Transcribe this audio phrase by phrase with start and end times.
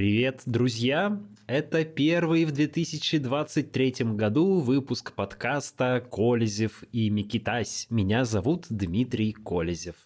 [0.00, 1.20] Привет, друзья!
[1.46, 7.86] Это первый в 2023 году выпуск подкаста «Колезев и Микитась».
[7.90, 9.96] Меня зовут Дмитрий Колезев.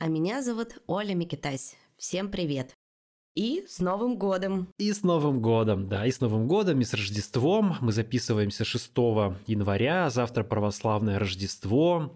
[0.00, 1.76] А меня зовут Оля Микитась.
[1.96, 2.74] Всем привет!
[3.36, 4.66] И с Новым годом!
[4.76, 7.76] И с Новым годом, да, и с Новым годом, и с Рождеством.
[7.80, 8.90] Мы записываемся 6
[9.46, 12.12] января, завтра православное Рождество.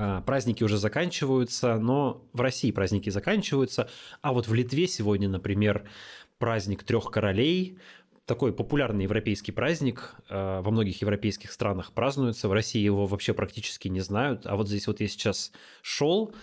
[0.00, 3.90] А, праздники уже заканчиваются, но в России праздники заканчиваются,
[4.22, 5.88] а вот в Литве сегодня, например,
[6.38, 7.78] праздник трех королей,
[8.28, 13.88] такой популярный европейский праздник, а, во многих европейских странах празднуется, в России его вообще практически
[13.88, 15.50] не знают, а вот здесь вот я сейчас
[15.82, 16.34] шел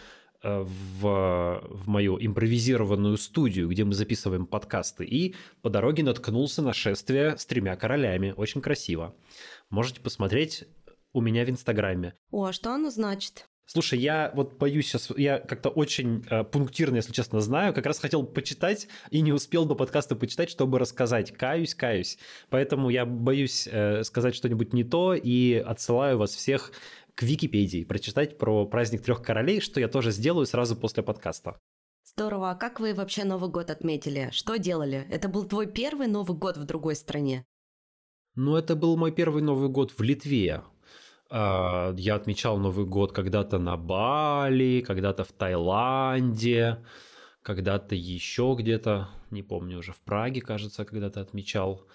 [0.42, 6.74] а, в, в мою импровизированную студию, где мы записываем подкасты, и по дороге наткнулся на
[6.74, 9.16] шествие с тремя королями, очень красиво.
[9.70, 10.66] Можете посмотреть
[11.14, 12.16] у меня в Инстаграме.
[12.32, 13.46] О, а что оно значит?
[13.68, 17.98] Слушай, я вот боюсь сейчас, я как-то очень э, пунктирно, если честно, знаю, как раз
[17.98, 21.32] хотел почитать и не успел до подкаста почитать, чтобы рассказать.
[21.32, 22.20] Каюсь, каюсь.
[22.50, 26.74] Поэтому я боюсь э, сказать что-нибудь не то и отсылаю вас всех
[27.16, 31.58] к Википедии, прочитать про праздник трех королей, что я тоже сделаю сразу после подкаста.
[32.04, 32.52] Здорово.
[32.52, 34.30] А как вы вообще Новый год отметили?
[34.32, 35.08] Что делали?
[35.10, 37.46] Это был твой первый Новый год в другой стране?
[38.36, 40.62] Ну, это был мой первый Новый год в Литве.
[41.30, 46.78] А, я отмечал Новый год когда-то на Бали, когда-то в Таиланде,
[47.42, 51.88] когда-то еще где-то, не помню уже, в Праге, кажется, когда-то отмечал.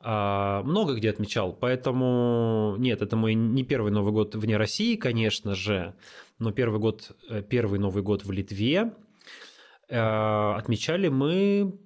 [0.00, 5.54] А, много где отмечал, поэтому нет, это мой не первый Новый год вне России, конечно
[5.54, 5.94] же,
[6.38, 8.94] но первый год, э, первый Новый год в Литве.
[9.90, 11.78] А, отмечали мы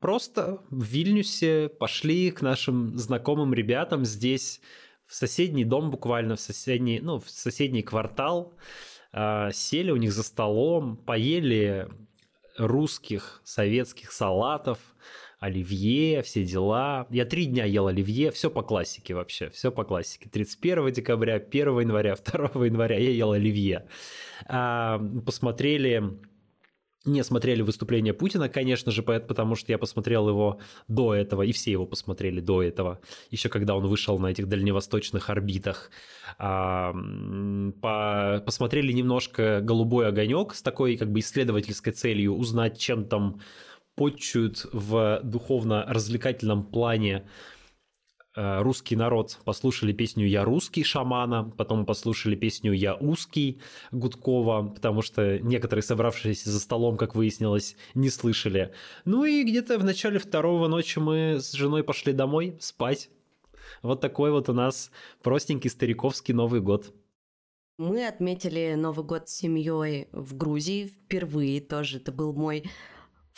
[0.00, 4.60] просто в Вильнюсе, пошли к нашим знакомым ребятам здесь
[5.08, 8.54] в соседний дом буквально, в соседний, ну, в соседний квартал,
[9.12, 11.88] э, сели у них за столом, поели
[12.58, 14.78] русских советских салатов,
[15.38, 17.06] оливье, все дела.
[17.10, 20.28] Я три дня ел оливье, все по классике вообще, все по классике.
[20.28, 23.86] 31 декабря, 1 января, 2 января я ел оливье.
[24.46, 26.02] А, посмотрели
[27.08, 31.72] не смотрели выступление Путина, конечно же, потому что я посмотрел его до этого, и все
[31.72, 35.90] его посмотрели до этого, еще когда он вышел на этих дальневосточных орбитах.
[36.38, 36.92] А,
[37.80, 43.40] по, посмотрели немножко «Голубой огонек» с такой как бы исследовательской целью узнать, чем там
[43.94, 47.24] почуют в духовно-развлекательном плане
[48.34, 53.60] русский народ послушали песню «Я русский» Шамана, потом послушали песню «Я узкий»
[53.92, 58.72] Гудкова, потому что некоторые собравшиеся за столом, как выяснилось, не слышали.
[59.04, 63.10] Ну и где-то в начале второго ночи мы с женой пошли домой спать.
[63.82, 64.90] Вот такой вот у нас
[65.22, 66.92] простенький стариковский Новый год.
[67.78, 71.98] Мы отметили Новый год с семьей в Грузии впервые тоже.
[71.98, 72.64] Это был мой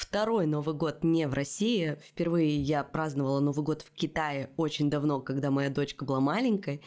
[0.01, 1.99] Второй Новый год не в России.
[2.03, 6.81] Впервые я праздновала Новый год в Китае очень давно, когда моя дочка была маленькой.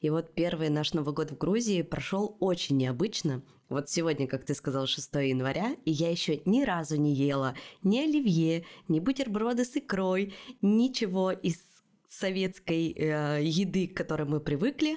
[0.00, 3.42] И вот первый наш Новый год в Грузии прошел очень необычно.
[3.68, 7.98] Вот сегодня, как ты сказал, 6 января, и я еще ни разу не ела ни
[7.98, 10.32] оливье, ни бутерброды с икрой,
[10.62, 11.62] ничего из
[12.08, 14.96] советской э, еды, к которой мы привыкли,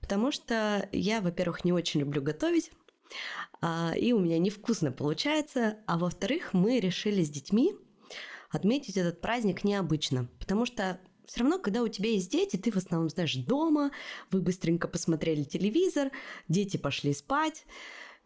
[0.00, 2.72] потому что я, во-первых, не очень люблю готовить,
[3.60, 5.78] а, и у меня невкусно получается.
[5.86, 7.74] А во-вторых, мы решили с детьми
[8.50, 12.76] отметить этот праздник необычно, потому что все равно, когда у тебя есть дети, ты в
[12.76, 13.90] основном знаешь дома,
[14.30, 16.10] вы быстренько посмотрели телевизор,
[16.48, 17.66] дети пошли спать,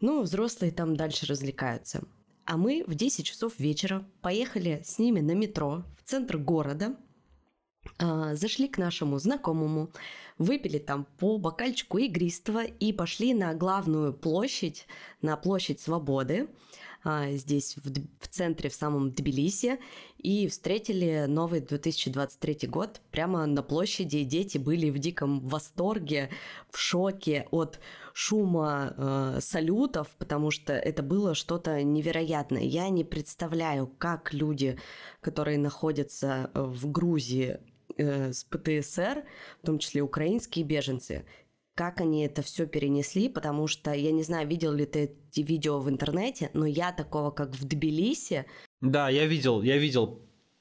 [0.00, 2.04] ну, взрослые там дальше развлекаются.
[2.44, 6.96] А мы в 10 часов вечера поехали с ними на метро в центр города,
[7.98, 9.90] зашли к нашему знакомому,
[10.38, 14.86] выпили там по бокальчику игристого и пошли на главную площадь,
[15.20, 16.48] на площадь Свободы,
[17.02, 17.90] а, здесь в,
[18.20, 19.78] в центре, в самом Тбилиси,
[20.18, 24.22] и встретили новый 2023 год прямо на площади.
[24.24, 26.28] Дети были в диком восторге,
[26.70, 27.80] в шоке от
[28.12, 32.62] шума э, салютов, потому что это было что-то невероятное.
[32.62, 34.78] Я не представляю, как люди,
[35.22, 39.24] которые находятся в Грузии, э, с ПТСР,
[39.62, 41.24] в том числе украинские беженцы,
[41.74, 45.78] как они это все перенесли, потому что, я не знаю, видел ли ты эти видео
[45.78, 48.44] в интернете, но я такого, как в Тбилиси...
[48.80, 50.20] Да, я видел, я видел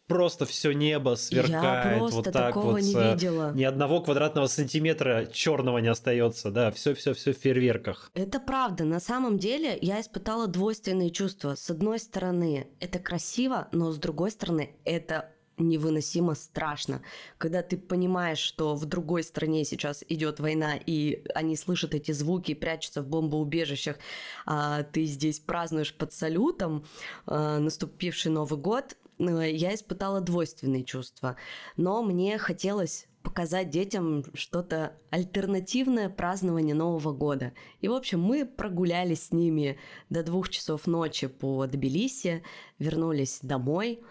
[0.10, 2.82] просто все небо сверкает я вот так вот.
[2.82, 3.54] Не э, видела.
[3.54, 8.12] Ни одного квадратного сантиметра черного не остается, да, все, все, все в фейерверках.
[8.16, 8.84] Это правда.
[8.84, 11.56] На самом деле я испытала двойственные чувства.
[11.56, 17.02] С одной стороны, это красиво, но с другой стороны, это невыносимо страшно.
[17.38, 22.54] Когда ты понимаешь, что в другой стране сейчас идет война, и они слышат эти звуки,
[22.54, 23.98] прячутся в бомбоубежищах,
[24.46, 26.86] а ты здесь празднуешь под салютом
[27.26, 31.36] а, наступивший Новый год, э, я испытала двойственные чувства.
[31.78, 37.54] Но мне хотелось показать детям что-то альтернативное празднованию Нового года.
[37.82, 39.78] И, в общем, мы прогулялись с ними
[40.10, 42.44] до двух часов ночи по Тбилиси,
[42.80, 44.02] вернулись домой.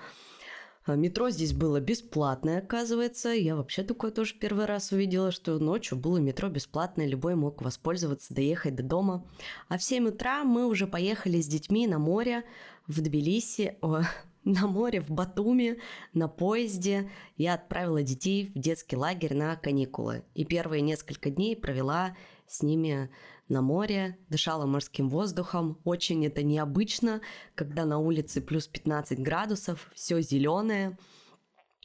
[0.89, 3.29] А, метро здесь было бесплатное, оказывается.
[3.31, 8.35] Я вообще такое тоже первый раз увидела, что ночью было метро бесплатное, любой мог воспользоваться,
[8.35, 9.27] доехать до дома.
[9.69, 12.45] А в 7 утра мы уже поехали с детьми на море
[12.87, 14.01] в Тбилиси, о,
[14.45, 15.79] на море в Батуми,
[16.15, 17.11] на поезде.
[17.37, 20.25] Я отправила детей в детский лагерь на каникулы.
[20.35, 23.11] И первые несколько дней провела с ними
[23.49, 25.81] на море, дышала морским воздухом.
[25.85, 27.21] Очень это необычно,
[27.55, 30.99] когда на улице плюс 15 градусов, все зеленое.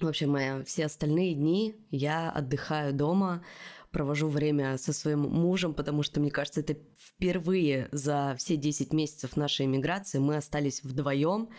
[0.02, 3.44] В общем, все остальные дни я отдыхаю дома,
[3.92, 9.38] провожу время со своим мужем, потому что, мне кажется, это впервые за все 10 месяцев
[9.38, 11.50] нашей эмиграции мы остались вдвоем.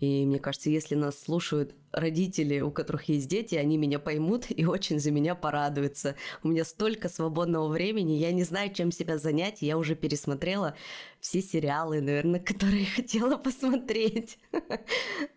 [0.00, 4.64] И мне кажется, если нас слушают родители, у которых есть дети, они меня поймут и
[4.64, 6.16] очень за меня порадуются.
[6.42, 9.62] У меня столько свободного времени, я не знаю, чем себя занять.
[9.62, 10.74] Я уже пересмотрела
[11.20, 14.38] все сериалы, наверное, которые хотела посмотреть.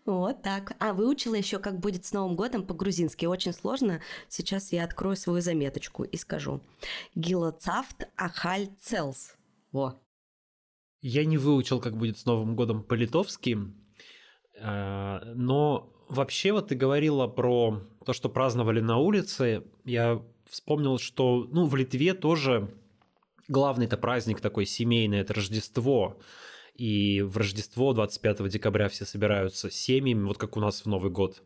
[0.06, 0.76] Вот так.
[0.80, 3.26] А, выучила еще, как будет с Новым годом по-грузински.
[3.26, 4.02] Очень сложно.
[4.28, 6.62] Сейчас я открою свою заметочку и скажу.
[7.14, 9.36] Гилоцафт ахаль целс.
[9.72, 10.02] Во.
[11.02, 13.58] Я не выучил, как будет с Новым годом по-литовски,
[14.62, 19.64] но вообще вот ты говорила про то, что праздновали на улице.
[19.86, 22.70] Я вспомнил, что ну, в Литве тоже
[23.48, 26.18] главный это праздник такой семейный, это Рождество.
[26.76, 31.42] И в Рождество 25 декабря все собираются семьями, вот как у нас в Новый год.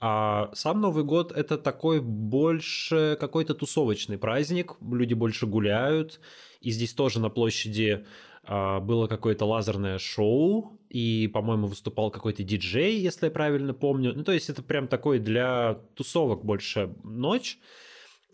[0.00, 6.20] А сам Новый год это такой больше какой-то тусовочный праздник, люди больше гуляют,
[6.60, 8.04] и здесь тоже на площади
[8.44, 14.12] а, было какое-то лазерное шоу, и, по-моему, выступал какой-то диджей, если я правильно помню.
[14.14, 17.58] Ну, то есть это прям такой для тусовок больше ночь.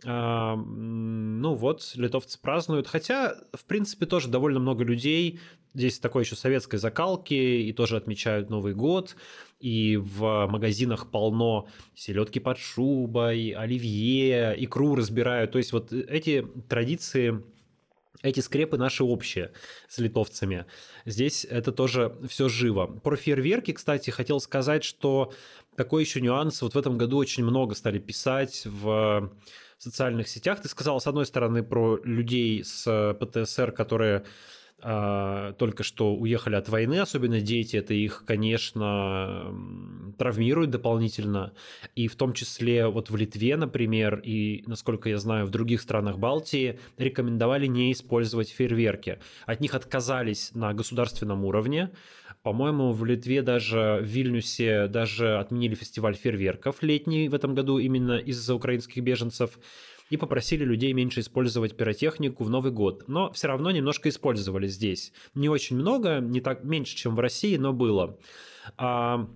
[0.05, 2.89] А, ну вот, литовцы празднуют.
[2.89, 5.39] Хотя, в принципе, тоже довольно много людей.
[5.73, 9.15] Здесь такой еще советской закалки, и тоже отмечают Новый год.
[9.61, 15.53] И в магазинах полно селедки под шубой, оливье, икру разбирают.
[15.53, 17.41] То есть вот эти традиции
[18.23, 19.53] эти скрепы наши общие
[19.89, 20.67] с литовцами.
[21.05, 22.87] Здесь это тоже все живо.
[22.87, 25.33] Про фейерверки, кстати, хотел сказать, что
[25.77, 26.61] такой еще нюанс.
[26.63, 29.33] Вот в этом году очень много стали писать в
[29.79, 30.61] социальных сетях.
[30.61, 34.25] Ты сказал, с одной стороны, про людей с ПТСР, которые
[34.81, 39.53] а, только что уехали от войны, особенно дети, это их, конечно,
[40.19, 41.53] травмирует дополнительно.
[41.97, 46.19] И в том числе вот в Литве, например, и, насколько я знаю, в других странах
[46.19, 49.19] Балтии рекомендовали не использовать фейерверки.
[49.47, 51.91] От них отказались на государственном уровне.
[52.45, 58.17] По-моему, в Литве даже в Вильнюсе даже отменили фестиваль фейерверков летний в этом году именно
[58.19, 59.59] из-за украинских беженцев
[60.11, 63.05] и попросили людей меньше использовать пиротехнику в Новый год.
[63.09, 65.13] Но все равно немножко использовали здесь.
[65.35, 68.19] Не очень много, не так меньше, чем в России, но было.
[68.77, 69.29] А,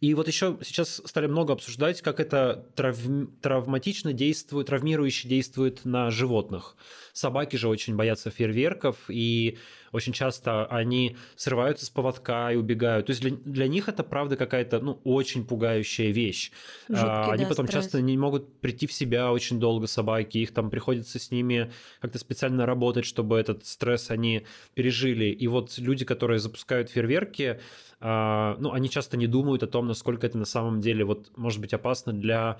[0.00, 2.98] и вот еще сейчас стали много обсуждать, как это трав...
[3.40, 6.76] травматично действует, травмирующе действует на животных.
[7.14, 9.56] Собаки же очень боятся фейерверков, и
[9.92, 13.06] очень часто они срываются с поводка и убегают.
[13.06, 16.50] То есть для, для них это, правда, какая-то ну, очень пугающая вещь.
[16.88, 17.84] Жуткий, а, они да, потом стресс.
[17.84, 20.36] часто не могут прийти в себя очень долго, собаки.
[20.36, 24.44] Их там приходится с ними как-то специально работать, чтобы этот стресс они
[24.74, 25.26] пережили.
[25.26, 27.60] И вот люди, которые запускают фейерверки,
[28.00, 31.72] ну, они часто не думают о том, насколько это на самом деле вот может быть
[31.72, 32.58] опасно для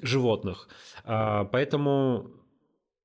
[0.00, 0.68] животных.
[1.04, 2.30] А, поэтому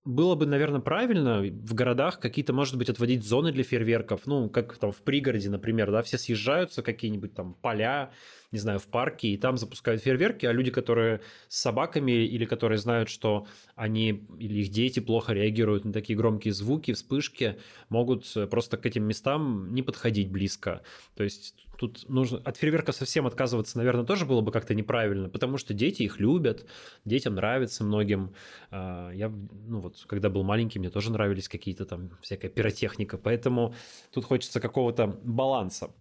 [0.06, 4.78] было бы, наверное, правильно в городах какие-то, может быть, отводить зоны для фейерверков, ну, как
[4.78, 8.12] там в пригороде, например, да, все съезжаются, какие-нибудь там поля,
[8.52, 12.78] не знаю, в парке, и там запускают фейерверки, а люди, которые с собаками или которые
[12.78, 17.58] знают, что они или их дети плохо реагируют на такие громкие звуки, вспышки,
[17.90, 20.82] могут просто к этим местам не подходить близко.
[21.16, 25.58] То есть тут нужно от фейерверка совсем отказываться, наверное, тоже было бы как-то неправильно, потому
[25.58, 26.66] что дети их любят,
[27.06, 28.34] детям нравится многим.
[28.72, 33.76] А, я, ну вот, когда был маленький, мне тоже нравились какие-то там всякая пиротехника, поэтому
[34.12, 35.92] тут хочется какого-то баланса.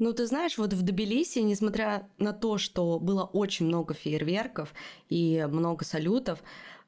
[0.00, 4.72] Ну, ты знаешь, вот в Тбилиси, несмотря на то, что было очень много фейерверков
[5.10, 6.42] и много салютов,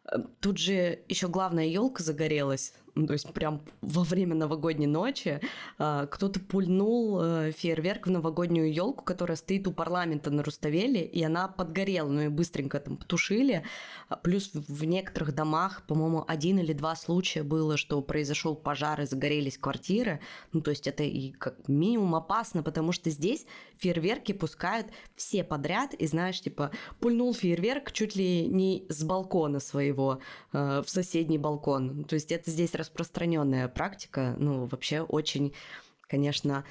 [0.06, 2.72] э, тут же еще главная елка загорелась.
[2.94, 5.40] Ну, то есть прям во время новогодней ночи
[5.78, 11.22] э, кто-то пульнул э, фейерверк в новогоднюю елку, которая стоит у парламента на Руставеле, и
[11.22, 13.64] она подгорела, ну и быстренько там потушили.
[14.08, 19.06] А плюс в некоторых домах, по-моему, один или два случая было, что произошел пожар и
[19.06, 20.20] загорелись квартиры.
[20.52, 23.46] Ну, то есть это и как минимум опасно, потому что здесь
[23.78, 26.70] фейерверки пускают все подряд, и знаешь, типа,
[27.00, 30.20] пульнул фейерверк чуть ли не с балкона своего
[30.52, 32.04] э, в соседний балкон.
[32.04, 35.54] То есть это здесь распространенная практика, ну, вообще очень,
[36.02, 36.64] конечно,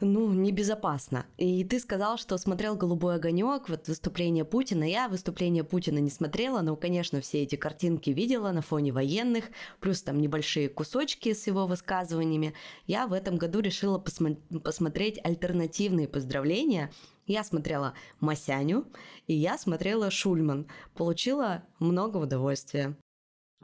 [0.00, 1.24] ну, небезопасно.
[1.38, 4.84] И ты сказал, что смотрел «Голубой огонек», вот выступление Путина.
[4.84, 9.44] Я выступление Путина не смотрела, но, конечно, все эти картинки видела на фоне военных,
[9.80, 12.54] плюс там небольшие кусочки с его высказываниями.
[12.86, 16.90] Я в этом году решила посмо- посмотреть альтернативные поздравления.
[17.26, 18.86] Я смотрела Масяню,
[19.28, 20.66] и я смотрела Шульман.
[20.94, 22.96] Получила много удовольствия.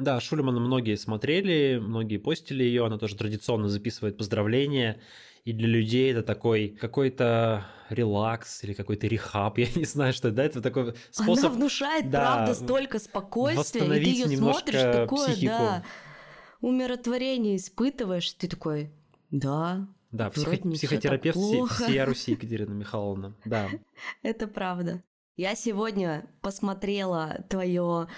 [0.00, 5.00] Да, Шульман многие смотрели, многие постили ее, она тоже традиционно записывает поздравления
[5.44, 10.36] и для людей это такой какой-то релакс или какой-то рехаб, я не знаю, что это,
[10.36, 11.46] да, это такой способ...
[11.46, 15.46] Она внушает, да, правда, столько спокойствия, и ты ее смотришь, такое, психику.
[15.46, 15.84] да,
[16.60, 18.90] умиротворение испытываешь, ты такой,
[19.30, 21.38] да, да, психо- психотерапевт
[21.72, 23.68] всея Руси Екатерина Михайловна, да.
[24.22, 25.02] Это правда.
[25.36, 28.08] Я сегодня посмотрела твое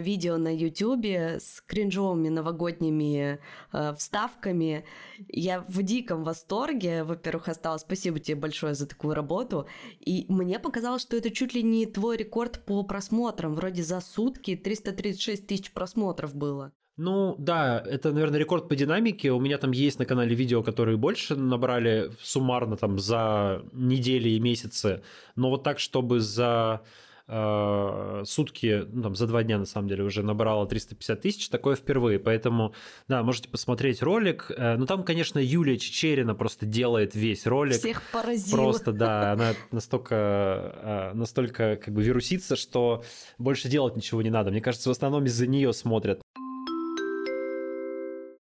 [0.00, 3.38] видео на Ютубе с кринжовыми новогодними
[3.72, 4.84] э, вставками.
[5.28, 7.82] Я в диком восторге, во-первых, осталась.
[7.82, 9.66] Спасибо тебе большое за такую работу.
[10.00, 13.54] И мне показалось, что это чуть ли не твой рекорд по просмотрам.
[13.54, 16.72] Вроде за сутки 336 тысяч просмотров было.
[16.98, 19.30] Ну да, это, наверное, рекорд по динамике.
[19.30, 24.40] У меня там есть на канале видео, которые больше набрали суммарно там за недели и
[24.40, 25.02] месяцы.
[25.36, 26.82] Но вот так, чтобы за
[27.28, 31.76] э, сутки, ну, там, за два дня, на самом деле, уже набрала 350 тысяч, такое
[31.76, 32.74] впервые, поэтому,
[33.06, 37.76] да, можете посмотреть ролик, э, ну, там, конечно, Юлия Чечерина просто делает весь ролик.
[37.76, 38.56] Всех поразила.
[38.56, 43.04] Просто, да, она настолько, э, настолько, как бы, вирусится, что
[43.36, 44.50] больше делать ничего не надо.
[44.50, 46.22] Мне кажется, в основном из-за нее смотрят.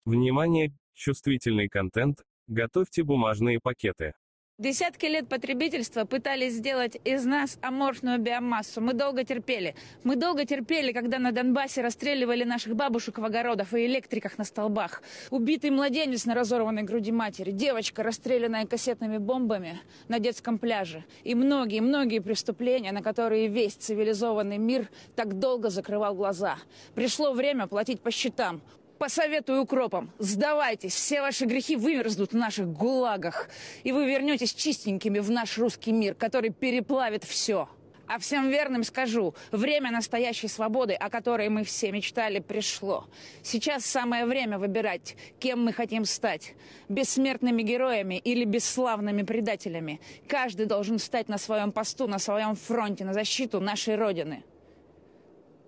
[0.06, 4.14] Внимание, чувствительный контент, готовьте бумажные пакеты.
[4.60, 8.82] Десятки лет потребительства пытались сделать из нас аморфную биомассу.
[8.82, 9.76] Мы долго терпели.
[10.04, 15.04] Мы долго терпели, когда на Донбассе расстреливали наших бабушек в огородах и электриках на столбах.
[15.30, 17.52] Убитый младенец на разорванной груди матери.
[17.52, 21.06] Девочка, расстрелянная кассетными бомбами на детском пляже.
[21.24, 26.58] И многие-многие преступления, на которые весь цивилизованный мир так долго закрывал глаза.
[26.96, 28.64] Пришло время платить по счетам.
[28.98, 33.48] Посоветую укропам, сдавайтесь, все ваши грехи вымерзнут в наших гулагах,
[33.84, 37.70] и вы вернетесь чистенькими в наш русский мир, который переплавит все.
[38.08, 43.06] А всем верным скажу, время настоящей свободы, о которой мы все мечтали, пришло.
[43.44, 46.54] Сейчас самое время выбирать, кем мы хотим стать.
[46.88, 50.00] Бессмертными героями или бесславными предателями.
[50.28, 54.44] Каждый должен стать на своем посту, на своем фронте, на защиту нашей Родины.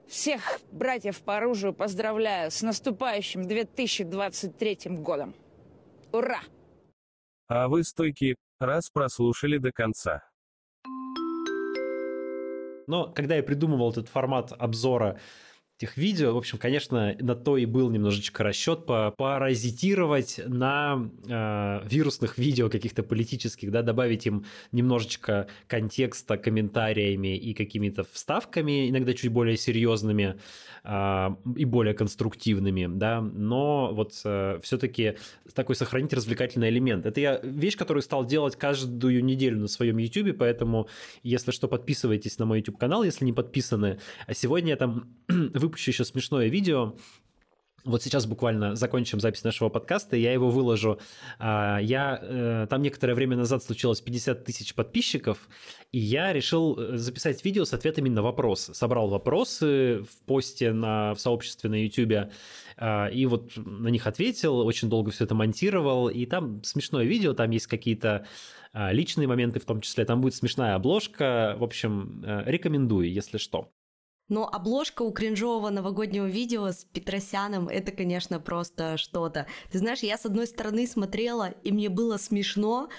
[0.10, 5.36] Всех братьев по оружию поздравляю с наступающим 2023 годом.
[6.12, 6.40] Ура!
[7.48, 10.24] А вы стойки, раз прослушали до конца.
[12.88, 15.20] Но когда я придумывал этот формат обзора
[15.80, 16.34] этих видео.
[16.34, 22.70] В общем, конечно, на то и был немножечко расчет по паразитировать на э, вирусных видео
[22.70, 30.38] каких-то политических, да, добавить им немножечко контекста комментариями и какими-то вставками, иногда чуть более серьезными
[30.84, 35.16] э, и более конструктивными, да, но вот э, все-таки
[35.54, 37.06] такой сохранить развлекательный элемент.
[37.06, 40.90] Это я вещь, которую стал делать каждую неделю на своем YouTube, поэтому,
[41.24, 44.00] если что, подписывайтесь на мой YouTube канал, если не подписаны.
[44.28, 45.08] А сегодня я там
[45.70, 46.96] выпущу еще смешное видео.
[47.86, 51.00] Вот сейчас буквально закончим запись нашего подкаста, я его выложу.
[51.38, 55.48] А, я, э, там некоторое время назад случилось 50 тысяч подписчиков,
[55.94, 58.74] и я решил э, записать видео с ответами на вопросы.
[58.74, 62.32] Собрал вопросы в посте на, в сообществе на YouTube,
[62.76, 67.34] а, и вот на них ответил, очень долго все это монтировал, и там смешное видео,
[67.34, 68.26] там есть какие-то
[68.74, 73.38] а, личные моменты в том числе, там будет смешная обложка, в общем, э, рекомендую, если
[73.38, 73.72] что.
[74.30, 79.48] Но обложка у кринжового новогоднего видео с Петросяном, это, конечно, просто что-то.
[79.72, 82.90] Ты знаешь, я с одной стороны смотрела, и мне было смешно,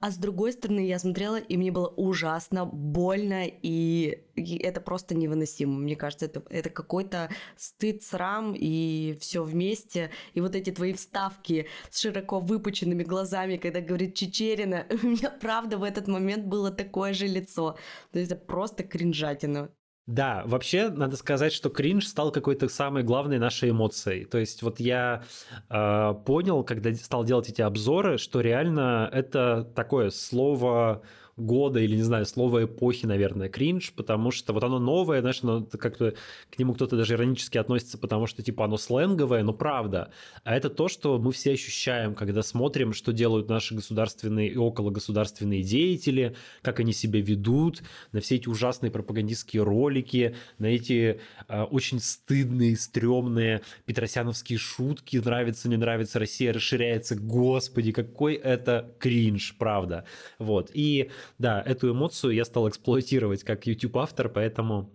[0.00, 5.14] а с другой стороны я смотрела, и мне было ужасно больно, и, и это просто
[5.14, 5.78] невыносимо.
[5.78, 10.10] Мне кажется, это, это какой-то стыд, срам, и все вместе.
[10.34, 15.78] И вот эти твои вставки с широко выпученными глазами, когда говорит Чечерина, у меня правда
[15.78, 17.78] в этот момент было такое же лицо.
[18.12, 19.70] То есть это просто кринжатина.
[20.10, 24.24] Да, вообще надо сказать, что кринж стал какой-то самой главной нашей эмоцией.
[24.24, 25.22] То есть вот я
[25.68, 31.02] э, понял, когда стал делать эти обзоры, что реально это такое слово
[31.40, 35.64] года или, не знаю, слово эпохи, наверное, кринж, потому что вот оно новое, знаешь, оно
[35.64, 36.14] как-то
[36.50, 40.10] к нему кто-то даже иронически относится, потому что, типа, оно сленговое, но правда.
[40.44, 45.62] А это то, что мы все ощущаем, когда смотрим, что делают наши государственные и окологосударственные
[45.62, 47.82] деятели, как они себя ведут,
[48.12, 55.68] на все эти ужасные пропагандистские ролики, на эти э, очень стыдные, стрёмные петросяновские шутки, нравится,
[55.68, 60.04] не нравится, Россия расширяется, господи, какой это кринж, правда.
[60.38, 60.70] Вот.
[60.74, 64.92] И да, эту эмоцию я стал эксплуатировать как YouTube-автор, поэтому,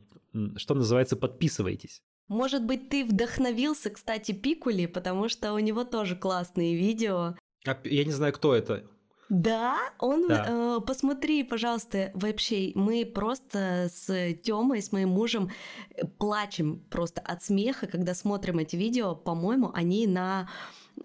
[0.57, 2.01] что называется, подписывайтесь.
[2.27, 7.35] Может быть, ты вдохновился, кстати, Пикули, потому что у него тоже классные видео.
[7.67, 8.83] А, я не знаю, кто это.
[9.29, 10.45] Да, он, да.
[10.47, 15.49] Э, посмотри, пожалуйста, вообще, мы просто с Тёмой, с моим мужем
[15.95, 19.15] э, плачем просто от смеха, когда смотрим эти видео.
[19.15, 20.47] По-моему, они на,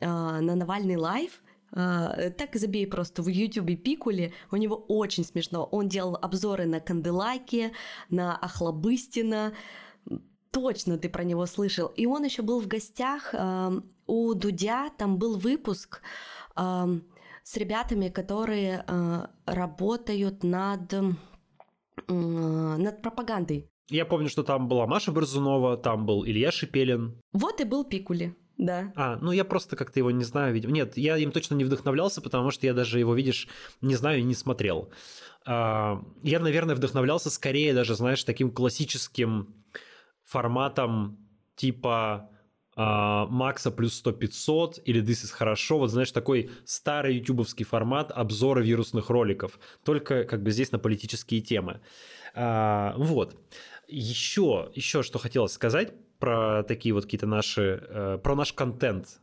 [0.01, 1.41] э, на Навальный Live,
[1.73, 5.65] так забей просто в Ютубе Пикули, у него очень смешно.
[5.71, 7.73] Он делал обзоры на Канделаки,
[8.09, 9.53] на Охлобыстина.
[10.51, 11.89] Точно ты про него слышал.
[11.89, 16.03] И он еще был в гостях э, у Дудя, там был выпуск
[16.57, 17.01] э,
[17.45, 18.85] с ребятами, которые
[19.47, 20.93] работают над,
[22.09, 23.71] над пропагандой.
[23.89, 27.21] Я помню, что там была Маша Борзунова, там был Илья Шипелин.
[27.33, 28.37] Вот и был Пикули.
[28.61, 28.93] Да.
[28.95, 30.73] А, ну я просто как-то его не знаю, видимо.
[30.75, 33.49] Нет, я им точно не вдохновлялся, потому что я даже его, видишь,
[33.81, 34.91] не знаю и не смотрел.
[35.47, 39.55] А, я, наверное, вдохновлялся скорее даже, знаешь, таким классическим
[40.23, 41.27] форматом
[41.57, 42.29] типа
[42.77, 48.13] а, Макса плюс 100 500 или This is хорошо, вот знаешь, такой старый ютубовский формат
[48.13, 51.81] обзора вирусных роликов, только как бы здесь на политические темы.
[52.35, 53.37] А, вот.
[53.89, 59.21] Еще, еще что хотелось сказать про такие вот какие-то наши, э, про наш контент.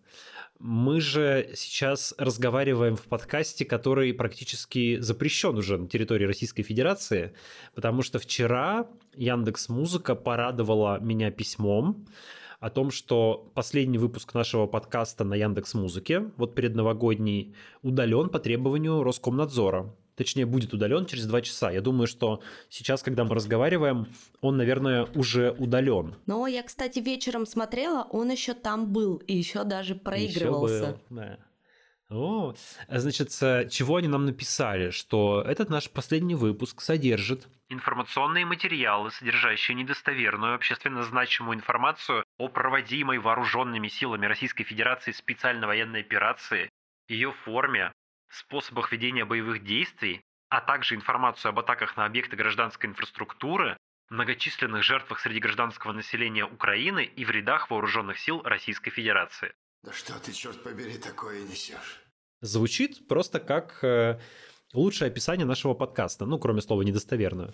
[0.59, 7.33] Мы же сейчас разговариваем в подкасте, который практически запрещен уже на территории Российской Федерации,
[7.75, 12.07] потому что вчера Яндекс Музыка порадовала меня письмом
[12.59, 18.39] о том, что последний выпуск нашего подкаста на Яндекс Музыке, вот перед новогодний, удален по
[18.39, 21.71] требованию Роскомнадзора точнее, будет удален через два часа.
[21.71, 24.07] Я думаю, что сейчас, когда мы разговариваем,
[24.41, 26.15] он, наверное, уже удален.
[26.25, 30.75] Но я, кстати, вечером смотрела, он еще там был и еще даже проигрывался.
[30.75, 31.37] Еще был, да.
[32.09, 32.53] О,
[32.87, 33.29] значит,
[33.69, 34.91] чего они нам написали?
[34.91, 43.19] Что этот наш последний выпуск содержит информационные материалы, содержащие недостоверную, общественно значимую информацию о проводимой
[43.19, 46.69] вооруженными силами Российской Федерации специальной военной операции,
[47.09, 47.91] ее форме,
[48.29, 53.77] способах ведения боевых действий, а также информацию об атаках на объекты гражданской инфраструктуры,
[54.09, 59.53] многочисленных жертвах среди гражданского населения Украины и вредах вооруженных сил Российской Федерации.
[59.83, 62.01] Да что ты, черт побери, такое несешь?
[62.41, 64.19] Звучит просто как э,
[64.73, 67.53] лучшее описание нашего подкаста, ну, кроме слова недостоверную.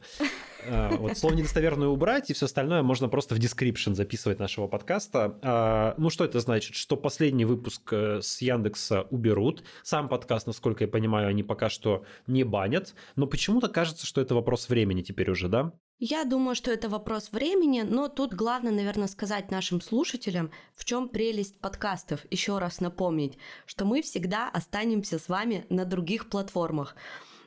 [0.65, 5.37] А, вот слово недостоверную убрать, и все остальное можно просто в description записывать нашего подкаста.
[5.41, 6.75] А, ну, что это значит?
[6.75, 9.63] Что последний выпуск э, с Яндекса уберут.
[9.83, 12.95] Сам подкаст, насколько я понимаю, они пока что не банят.
[13.15, 15.73] Но почему-то кажется, что это вопрос времени теперь уже, да?
[15.99, 21.07] Я думаю, что это вопрос времени, но тут главное, наверное, сказать нашим слушателям, в чем
[21.07, 22.25] прелесть подкастов.
[22.29, 26.95] Еще раз напомнить, что мы всегда останемся с вами на других платформах.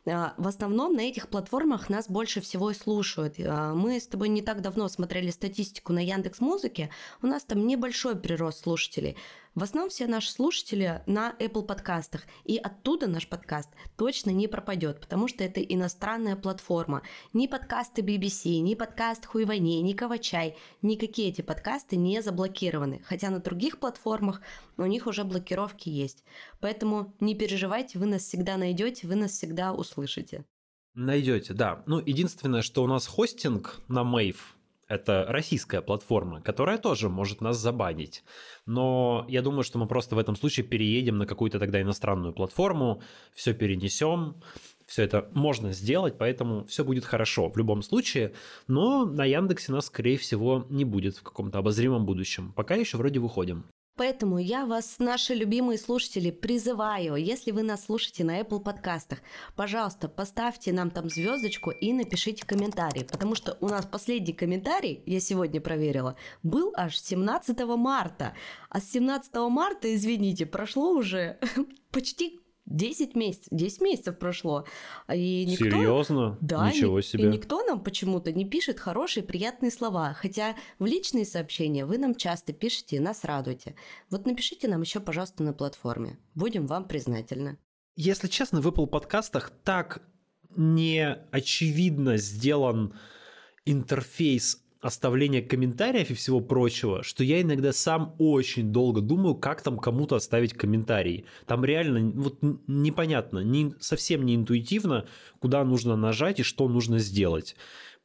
[0.08, 3.34] А, в основном на этих платформах нас больше всего и слушают.
[3.40, 6.90] А, мы с тобой не так давно смотрели статистику на Яндекс Музыке.
[7.22, 9.16] У нас там небольшой прирост слушателей.
[9.56, 15.00] В основном все наши слушатели на Apple подкастах, и оттуда наш подкаст точно не пропадет,
[15.00, 17.00] потому что это иностранная платформа.
[17.32, 23.30] Ни подкасты BBC, ни подкаст Хуй войне, ни Кавачай, никакие эти подкасты не заблокированы, хотя
[23.30, 24.42] на других платформах
[24.76, 26.22] у них уже блокировки есть.
[26.60, 30.44] Поэтому не переживайте, вы нас всегда найдете, вы нас всегда услышите.
[30.92, 31.82] Найдете, да.
[31.86, 34.36] Ну, единственное, что у нас хостинг на Mave
[34.88, 38.24] это российская платформа, которая тоже может нас забанить.
[38.66, 43.02] Но я думаю, что мы просто в этом случае переедем на какую-то тогда иностранную платформу,
[43.34, 44.40] все перенесем,
[44.86, 48.34] все это можно сделать, поэтому все будет хорошо в любом случае.
[48.68, 52.52] Но на Яндексе нас, скорее всего, не будет в каком-то обозримом будущем.
[52.52, 53.66] Пока еще вроде выходим.
[53.96, 59.20] Поэтому я вас, наши любимые слушатели, призываю, если вы нас слушаете на Apple подкастах,
[59.56, 65.18] пожалуйста, поставьте нам там звездочку и напишите комментарий, потому что у нас последний комментарий, я
[65.18, 68.34] сегодня проверила, был аж 17 марта,
[68.68, 71.38] а с 17 марта, извините, прошло уже
[71.90, 74.64] почти 10 месяцев, 10 месяцев прошло.
[75.12, 76.36] И никто, Серьезно?
[76.40, 77.24] Да, Ничего и, себе.
[77.24, 80.12] и никто нам почему-то не пишет хорошие, приятные слова.
[80.14, 83.76] Хотя в личные сообщения вы нам часто пишете и нас радуете.
[84.10, 86.18] Вот напишите нам еще, пожалуйста, на платформе.
[86.34, 87.58] Будем вам признательны.
[87.94, 90.02] Если честно, в Apple подкастах так
[90.56, 92.94] не очевидно сделан
[93.64, 99.78] интерфейс оставления комментариев и всего прочего, что я иногда сам очень долго думаю, как там
[99.78, 101.24] кому-то оставить комментарий.
[101.46, 105.06] Там реально вот непонятно, не, совсем не интуитивно,
[105.40, 107.56] куда нужно нажать и что нужно сделать.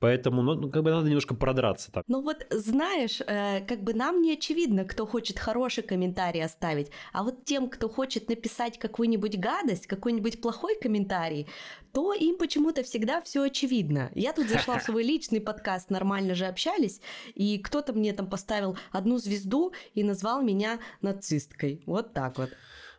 [0.01, 2.03] Поэтому, ну, ну, как бы надо немножко продраться там.
[2.07, 7.21] Ну вот, знаешь, э, как бы нам не очевидно, кто хочет хороший комментарий оставить, а
[7.23, 11.45] вот тем, кто хочет написать какую-нибудь гадость, какой-нибудь плохой комментарий,
[11.93, 14.11] то им почему-то всегда все очевидно.
[14.15, 16.99] Я тут зашла в свой личный подкаст, нормально же общались,
[17.35, 21.83] и кто-то мне там поставил одну звезду и назвал меня нацисткой.
[21.85, 22.49] Вот так вот.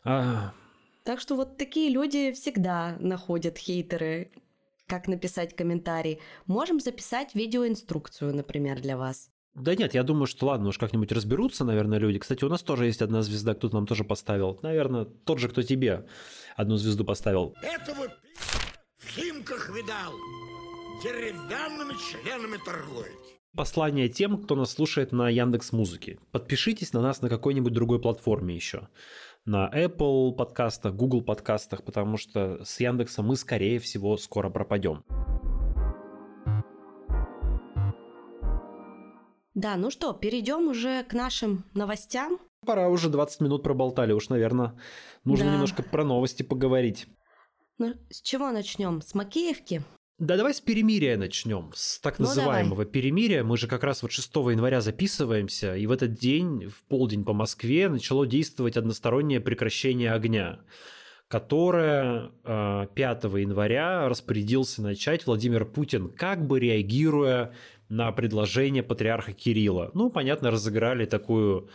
[0.05, 0.53] А,
[1.03, 4.31] Так что вот такие люди всегда находят хейтеры
[4.93, 6.21] как написать комментарий.
[6.47, 9.31] Можем записать видеоинструкцию, например, для вас.
[9.55, 12.19] Да нет, я думаю, что ладно, уж как-нибудь разберутся, наверное, люди.
[12.19, 14.59] Кстати, у нас тоже есть одна звезда, кто-то нам тоже поставил.
[14.63, 16.07] Наверное, тот же, кто тебе
[16.57, 17.55] одну звезду поставил.
[17.63, 18.09] Этого
[18.99, 20.13] в Химках видал.
[21.03, 23.33] Деревянными членами торгует.
[23.57, 26.19] Послание тем, кто нас слушает на Яндекс Музыке.
[26.33, 28.89] Подпишитесь на нас на какой-нибудь другой платформе еще.
[29.45, 35.03] На Apple подкастах, Google подкастах, потому что с Яндекса мы, скорее всего, скоро пропадем.
[39.55, 42.39] Да, ну что, перейдем уже к нашим новостям.
[42.65, 44.79] Пора уже 20 минут проболтали, уж, наверное,
[45.25, 45.53] нужно Да.
[45.55, 47.07] немножко про новости поговорить.
[47.79, 49.03] Ну, с чего начнем?
[49.03, 49.83] С Макеевки?
[50.19, 53.43] Да давай с перемирия начнем, с так Ну, называемого перемирия.
[53.43, 57.33] Мы же как раз вот 6 января записываемся, и в этот день, в полдень по
[57.33, 60.61] Москве, начало действовать одностороннее прекращение огня,
[61.29, 67.55] которое э, 5 января распорядился начать Владимир Путин, как бы реагируя
[67.89, 69.91] на предложение патриарха Кирилла.
[69.95, 71.69] Ну, понятно, разыграли такую,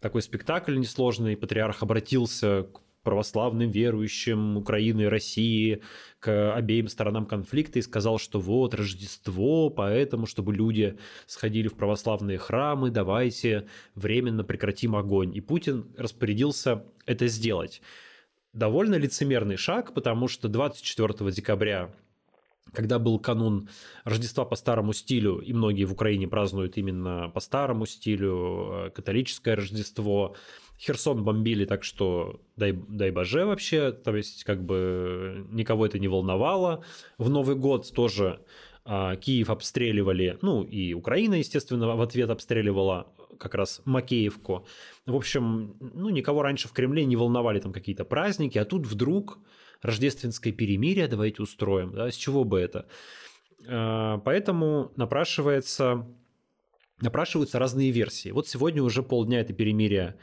[0.00, 1.36] такой спектакль несложный.
[1.36, 5.82] Патриарх обратился к православным верующим Украины и России,
[6.18, 12.38] к обеим сторонам конфликта и сказал, что вот Рождество, поэтому, чтобы люди сходили в православные
[12.38, 15.34] храмы, давайте временно прекратим огонь.
[15.34, 17.82] И Путин распорядился это сделать.
[18.52, 21.92] Довольно лицемерный шаг, потому что 24 декабря
[22.72, 23.68] когда был канун
[24.04, 29.56] Рождества по старому стилю, и многие в Украине празднуют именно по старому стилю, э, католическое
[29.56, 30.36] Рождество,
[30.84, 36.08] Херсон бомбили, так что дай, дай боже вообще, то есть как бы никого это не
[36.08, 36.84] волновало.
[37.18, 38.40] В Новый год тоже
[38.84, 44.66] а, Киев обстреливали, ну и Украина, естественно, в ответ обстреливала как раз Макеевку.
[45.06, 49.38] В общем, ну никого раньше в Кремле не волновали там какие-то праздники, а тут вдруг
[49.82, 52.88] рождественское перемирие давайте устроим, да, с чего бы это?
[53.68, 56.08] А, Поэтому напрашивается,
[57.00, 58.30] напрашиваются разные версии.
[58.30, 60.16] Вот сегодня уже полдня это перемирие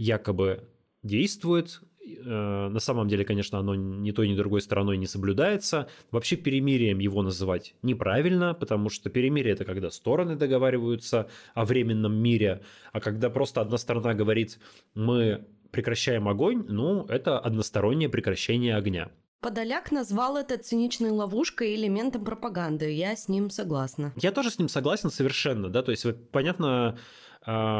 [0.00, 0.64] якобы
[1.02, 1.80] действует.
[2.24, 5.88] Э, На самом деле, конечно, оно ни той, ни другой стороной не соблюдается.
[6.10, 12.62] Вообще перемирием его называть неправильно, потому что перемирие– это когда стороны договариваются о временном мире,
[12.92, 14.58] а когда просто одна сторона говорит
[14.94, 19.10] «мы прекращаем огонь», ну, это одностороннее прекращение огня.
[19.40, 22.92] Подоляк назвал это циничной ловушкой и элементом пропаганды.
[22.92, 24.12] Я с ним согласна.
[24.16, 26.98] Я тоже с ним согласен совершенно, да, то есть понятно,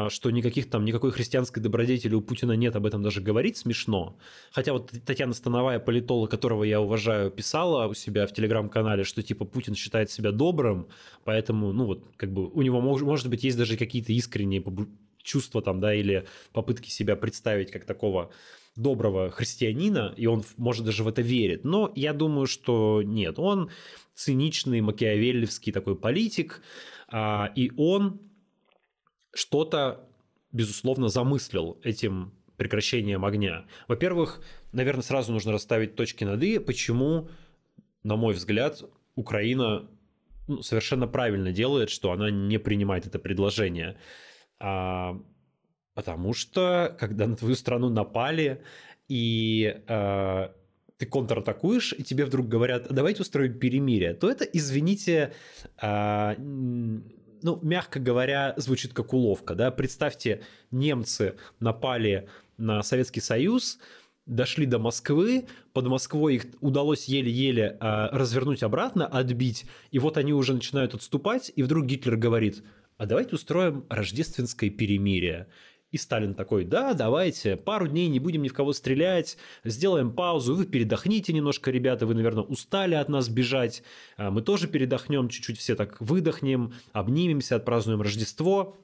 [0.09, 4.17] что никаких там, никакой христианской добродетели у Путина нет, об этом даже говорить смешно.
[4.51, 9.45] Хотя вот Татьяна Становая, политолог, которого я уважаю, писала у себя в телеграм-канале, что типа
[9.45, 10.87] Путин считает себя добрым,
[11.23, 14.63] поэтому, ну вот, как бы у него, мож- может быть, есть даже какие-то искренние
[15.23, 18.31] чувства там, да, или попытки себя представить как такого
[18.75, 21.63] доброго христианина, и он, может, даже в это верит.
[21.63, 23.69] Но я думаю, что нет, он
[24.15, 26.61] циничный, макиавеллевский такой политик,
[27.09, 28.19] а, и он
[29.33, 30.07] что-то,
[30.51, 33.65] безусловно, замыслил этим прекращением огня.
[33.87, 34.41] Во-первых,
[34.71, 37.29] наверное, сразу нужно расставить точки над «и», почему,
[38.03, 38.83] на мой взгляд,
[39.15, 39.89] Украина
[40.47, 43.97] ну, совершенно правильно делает, что она не принимает это предложение.
[44.59, 45.19] А,
[45.93, 48.61] потому что, когда на твою страну напали,
[49.07, 50.53] и а,
[50.97, 55.33] ты контратакуешь, и тебе вдруг говорят, давайте устроим перемирие, то это, извините,
[55.77, 56.35] а,
[57.43, 59.55] ну, мягко говоря, звучит как уловка.
[59.55, 59.71] Да?
[59.71, 63.79] Представьте, немцы напали на Советский Союз,
[64.25, 70.33] дошли до Москвы, под Москвой их удалось еле-еле а, развернуть обратно, отбить, и вот они
[70.33, 72.63] уже начинают отступать, и вдруг Гитлер говорит,
[72.97, 75.47] а давайте устроим рождественское перемирие.
[75.91, 80.55] И Сталин такой, да, давайте, пару дней не будем ни в кого стрелять, сделаем паузу,
[80.55, 83.83] вы передохните немножко, ребята, вы, наверное, устали от нас бежать,
[84.15, 88.77] а мы тоже передохнем, чуть-чуть все так выдохнем, обнимемся, отпразднуем Рождество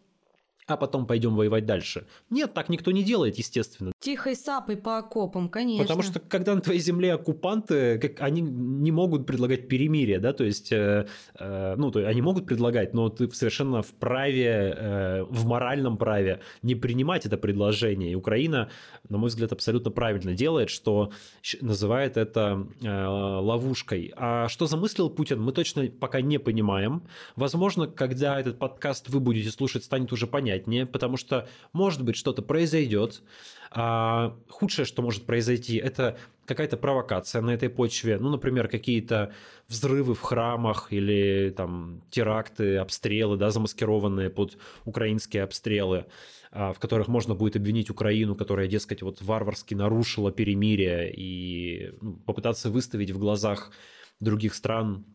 [0.67, 2.05] а потом пойдем воевать дальше.
[2.29, 3.93] Нет, так никто не делает, естественно.
[3.99, 5.83] Тихой сапой по окопам, конечно.
[5.83, 10.43] Потому что когда на твоей земле оккупанты, как, они не могут предлагать перемирие, да, то
[10.43, 11.07] есть, э,
[11.39, 16.41] э, ну, то есть они могут предлагать, но ты совершенно вправе, э, в моральном праве
[16.61, 18.11] не принимать это предложение.
[18.11, 18.69] И Украина,
[19.07, 21.11] на мой взгляд, абсолютно правильно делает, что
[21.61, 24.13] называет это э, ловушкой.
[24.17, 27.03] А что замыслил Путин, мы точно пока не понимаем.
[27.37, 32.15] Возможно, когда этот подкаст вы будете слушать, станет уже понятно понятнее, потому что, может быть,
[32.15, 33.21] что-то произойдет.
[33.71, 38.17] А худшее, что может произойти, это какая-то провокация на этой почве.
[38.17, 39.33] Ну, например, какие-то
[39.67, 46.05] взрывы в храмах или там теракты, обстрелы, да, замаскированные под украинские обстрелы
[46.49, 52.13] а, в которых можно будет обвинить Украину, которая, дескать, вот варварски нарушила перемирие и ну,
[52.25, 53.71] попытаться выставить в глазах
[54.21, 55.05] других стран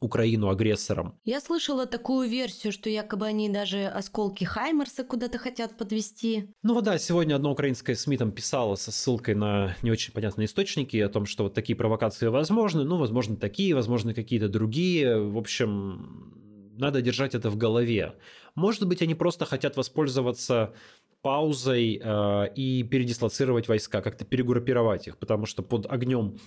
[0.00, 1.18] Украину агрессором.
[1.24, 6.54] Я слышала такую версию, что якобы они даже осколки Хаймерса куда-то хотят подвести.
[6.62, 10.96] Ну да, сегодня одно украинское СМИ там писало со ссылкой на не очень понятные источники
[10.98, 15.18] о том, что вот такие провокации возможны, ну, возможно, такие, возможно, какие-то другие.
[15.18, 16.34] В общем,
[16.78, 18.14] надо держать это в голове.
[18.54, 20.74] Может быть, они просто хотят воспользоваться
[21.22, 26.38] паузой э, и передислоцировать войска, как-то перегруппировать их, потому что под огнем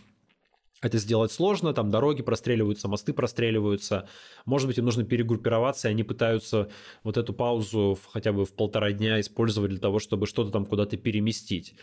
[0.81, 4.07] это сделать сложно, там дороги простреливаются, мосты простреливаются.
[4.45, 6.69] Может быть, им нужно перегруппироваться, и они пытаются
[7.03, 10.65] вот эту паузу в, хотя бы в полтора дня использовать для того, чтобы что-то там
[10.65, 11.75] куда-то переместить.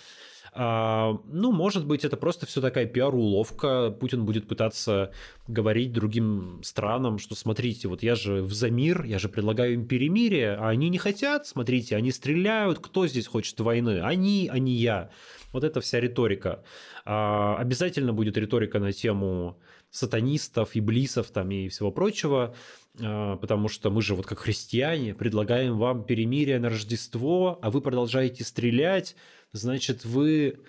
[0.59, 3.91] А, ну, может быть, это просто все такая пиар-уловка.
[3.91, 5.13] Путин будет пытаться
[5.47, 10.55] говорить другим странам, что смотрите, вот я же в замир, я же предлагаю им перемирие,
[10.55, 14.01] а они не хотят, смотрите, они стреляют, кто здесь хочет войны?
[14.01, 15.11] Они, а не я.
[15.57, 16.63] Вот эта вся риторика.
[17.07, 19.59] А, обязательно будет риторика на тему
[19.91, 22.55] сатанистов, иблисов там и всего прочего,
[23.01, 27.81] а, потому что мы же вот как христиане предлагаем вам перемирие на Рождество, а вы
[27.81, 29.17] продолжаете стрелять,
[29.53, 30.61] значит, вы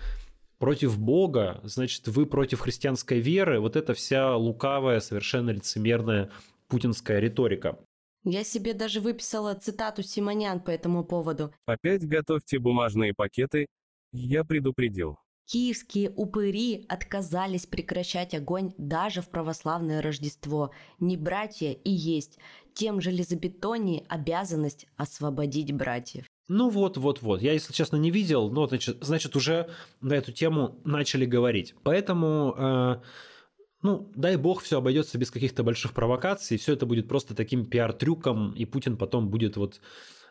[0.57, 3.59] против Бога, значит, вы против христианской веры.
[3.59, 6.31] Вот это вся лукавая, совершенно лицемерная
[6.69, 7.77] путинская риторика.
[8.23, 11.53] Я себе даже выписала цитату Симонян по этому поводу.
[11.65, 13.67] Опять готовьте бумажные пакеты,
[14.11, 15.17] я предупредил.
[15.45, 20.71] Киевские упыри отказались прекращать огонь даже в православное Рождество.
[20.99, 22.37] Не братья и есть.
[22.73, 26.25] Тем железобетоннее обязанность освободить братьев.
[26.49, 27.41] Ну вот, вот, вот.
[27.41, 29.69] Я, если честно, не видел, но значит, значит уже
[30.01, 31.75] на эту тему начали говорить.
[31.83, 33.01] Поэтому, э,
[33.83, 38.53] ну, дай бог, все обойдется без каких-то больших провокаций, все это будет просто таким пиар-трюком,
[38.53, 39.79] и Путин потом будет вот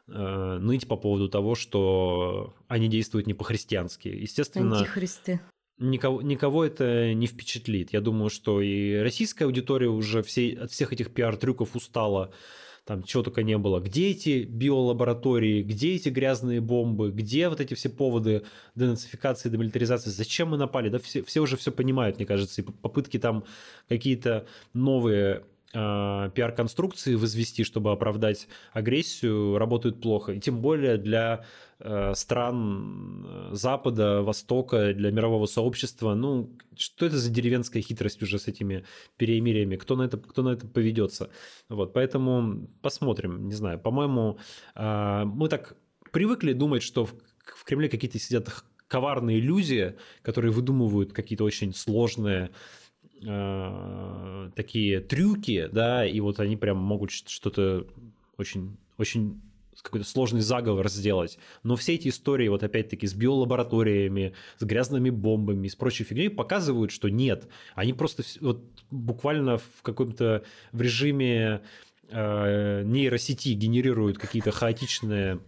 [0.09, 4.09] э, ныть по поводу того, что они действуют не по-христиански.
[4.09, 5.40] Естественно, Антихристы.
[5.79, 7.92] Никого, никого это не впечатлит.
[7.92, 12.33] Я думаю, что и российская аудитория уже все, от всех этих пиар-трюков устала.
[12.87, 13.81] Там чего только не было.
[13.81, 18.45] Где эти биолаборатории, где эти грязные бомбы, где вот эти все поводы
[18.77, 20.88] денацификации, демилитаризации, зачем мы напали?
[20.88, 23.45] Да все, все уже все понимают, мне кажется, и попытки там
[23.88, 30.33] какие-то новые э, пиар-конструкции возвести, чтобы оправдать агрессию, работают плохо.
[30.33, 31.44] И тем более для
[31.79, 36.14] э, стран э, Запада, Востока, для мирового сообщества.
[36.14, 38.85] Ну, что это за деревенская хитрость уже с этими
[39.16, 39.76] перемириями?
[39.76, 41.31] Кто на это, кто на это поведется?
[41.68, 43.48] Вот, поэтому посмотрим.
[43.48, 44.38] Не знаю, по-моему,
[44.74, 45.76] э, мы так
[46.12, 48.48] привыкли думать, что в, в Кремле какие-то сидят
[48.88, 52.50] коварные иллюзии, которые выдумывают какие-то очень сложные
[53.22, 57.87] э, такие трюки, да, и вот они прям могут что-то
[58.37, 59.40] очень, очень
[59.83, 61.38] какой-то сложный заговор сделать.
[61.62, 66.90] Но все эти истории, вот опять-таки, с биолабораториями, с грязными бомбами, с прочей фигней показывают,
[66.90, 67.48] что нет.
[67.74, 71.62] Они просто вот буквально в каком-то в режиме
[72.09, 75.40] э, нейросети генерируют какие-то хаотичные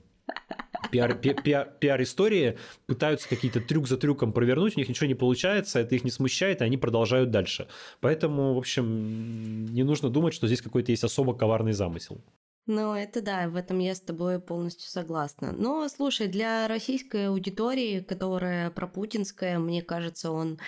[0.91, 6.11] пиар-истории, пытаются какие-то трюк за трюком провернуть, у них ничего не получается, это их не
[6.11, 7.69] смущает, и они продолжают дальше.
[8.01, 12.21] Поэтому, в общем, не нужно думать, что здесь какой-то есть особо коварный замысел.
[12.67, 15.53] Ну, это да, в этом я с тобой полностью согласна.
[15.53, 20.59] Но, слушай, для российской аудитории, которая пропутинская, мне кажется, он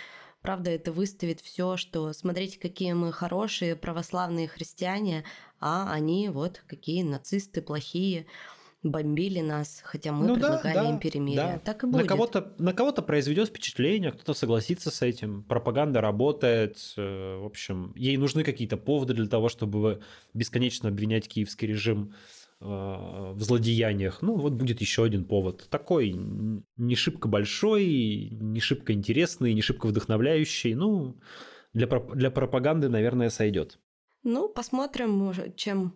[0.40, 5.24] правда это выставит все, что смотрите, какие мы хорошие православные христиане,
[5.60, 8.26] а они вот какие нацисты плохие
[8.82, 11.36] бомбили нас, хотя мы ну, предлагали да, им перемирие.
[11.36, 11.58] Да.
[11.64, 12.02] Так и будет.
[12.02, 15.42] На кого-то, на кого-то произведет впечатление, кто-то согласится с этим.
[15.44, 16.78] Пропаганда работает.
[16.96, 20.00] Э, в общем, ей нужны какие-то поводы для того, чтобы
[20.34, 22.14] бесконечно обвинять киевский режим
[22.60, 24.20] в злодеяниях.
[24.20, 25.66] Ну, вот будет еще один повод.
[25.70, 30.74] Такой не шибко большой, не шибко интересный, не шибко вдохновляющий.
[30.74, 31.16] Ну,
[31.72, 33.78] для, для пропаганды, наверное, сойдет.
[34.22, 35.94] Ну, посмотрим, чем,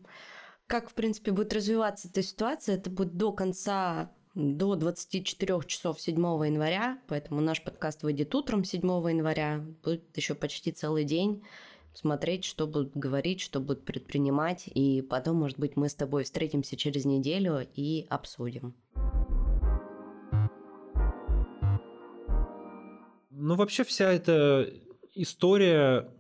[0.74, 2.74] как, в принципе, будет развиваться эта ситуация.
[2.74, 8.80] Это будет до конца, до 24 часов 7 января, поэтому наш подкаст выйдет утром 7
[8.82, 9.64] января.
[9.84, 11.44] Будет еще почти целый день
[11.94, 16.76] смотреть, что будут говорить, что будут предпринимать, и потом, может быть, мы с тобой встретимся
[16.76, 18.74] через неделю и обсудим.
[23.30, 24.68] Ну, вообще вся эта
[25.14, 26.10] история,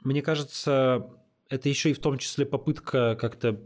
[0.00, 1.21] мне кажется,
[1.52, 3.60] это еще и в том числе попытка как-то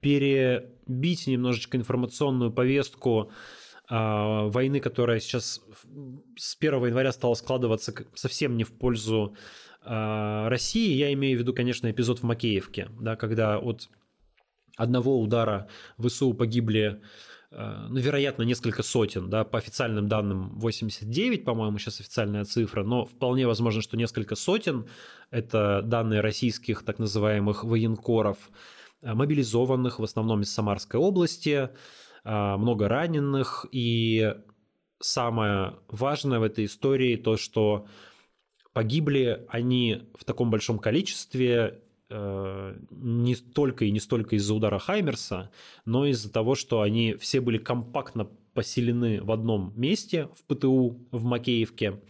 [0.00, 3.32] перебить немножечко информационную повестку
[3.90, 5.60] э, войны, которая сейчас
[6.36, 9.36] с 1 января стала складываться совсем не в пользу
[9.84, 10.94] э, России.
[10.94, 13.88] Я имею в виду, конечно, эпизод в Макеевке, да, когда от
[14.76, 17.00] одного удара ВСУ погибли
[17.54, 23.46] ну, вероятно, несколько сотен, да, по официальным данным 89, по-моему, сейчас официальная цифра, но вполне
[23.46, 24.86] возможно, что несколько сотен,
[25.30, 28.38] это данные российских так называемых военкоров,
[29.02, 31.70] э, мобилизованных в основном из Самарской области,
[32.24, 34.34] э, много раненых, и
[35.00, 37.86] самое важное в этой истории то, что
[38.72, 41.91] погибли они в таком большом количестве Э,
[42.90, 45.50] не только и не столько из-за удара Хаймерса,
[45.84, 51.24] но из-за того, что они все были компактно поселены в одном месте в ПТУ в
[51.24, 52.00] Макеевке,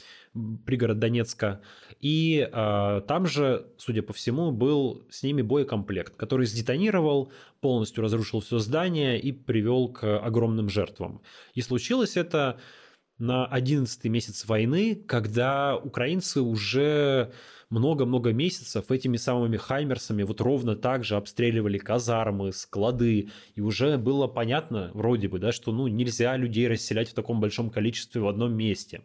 [0.65, 1.61] пригород Донецка.
[2.01, 8.41] И э, там же, судя по всему, был с ними боекомплект, который сдетонировал, полностью разрушил
[8.41, 11.21] все здание и привел к огромным жертвам.
[11.55, 12.59] И случилось это
[13.19, 17.33] на 11 месяц войны, когда украинцы уже
[17.73, 24.27] много-много месяцев этими самыми Хаймерсами вот ровно так же обстреливали казармы, склады, и уже было
[24.27, 28.55] понятно, вроде бы, да, что ну, нельзя людей расселять в таком большом количестве в одном
[28.55, 29.01] месте.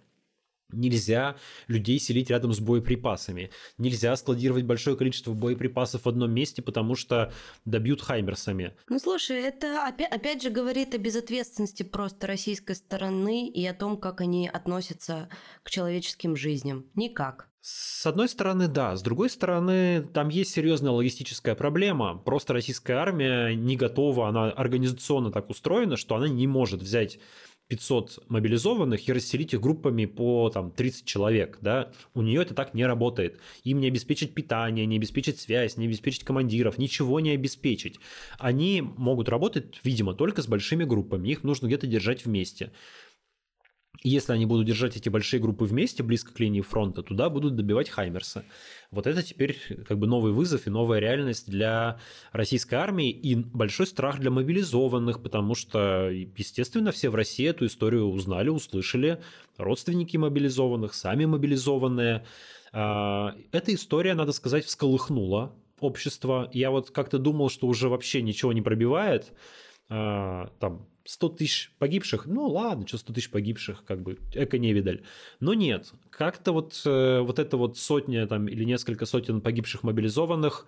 [0.74, 3.52] Нельзя людей селить рядом с боеприпасами.
[3.78, 7.32] Нельзя складировать большое количество боеприпасов в одном месте, потому что
[7.64, 8.76] добьют хаймерсами.
[8.90, 13.96] Ну слушай, это опять, опять же говорит о безответственности просто российской стороны и о том,
[13.96, 15.30] как они относятся
[15.64, 16.86] к человеческим жизням.
[16.96, 17.48] Никак.
[17.70, 18.96] С одной стороны, да.
[18.96, 22.18] С другой стороны, там есть серьезная логистическая проблема.
[22.18, 27.20] Просто российская армия не готова, она организационно так устроена, что она не может взять
[27.68, 31.58] 500 мобилизованных и расселить их группами по там, 30 человек.
[31.60, 31.92] Да?
[32.14, 33.42] У нее это так не работает.
[33.66, 38.00] Им не обеспечить питание, не обеспечить связь, не обеспечить командиров, ничего не обеспечить.
[38.40, 41.28] Они могут работать, видимо, только с большими группами.
[41.28, 42.72] Их нужно где-то держать вместе
[44.04, 47.90] если они будут держать эти большие группы вместе, близко к линии фронта, туда будут добивать
[47.90, 48.46] Хаймерса.
[48.92, 49.58] Вот это теперь
[49.88, 52.00] как бы новый вызов и новая реальность для
[52.32, 58.06] российской армии и большой страх для мобилизованных, потому что, естественно, все в России эту историю
[58.08, 59.22] узнали, услышали,
[59.58, 62.26] родственники мобилизованных, сами мобилизованные.
[62.72, 66.50] А, эта история, надо сказать, всколыхнула общество.
[66.54, 69.34] Я вот как-то думал, что уже вообще ничего не пробивает,
[69.90, 75.04] а, там 100 тысяч погибших, ну ладно, что 100 тысяч погибших, как бы, эко-невидаль.
[75.40, 80.68] Но нет, как-то вот, э, вот эта вот сотня там или несколько сотен погибших мобилизованных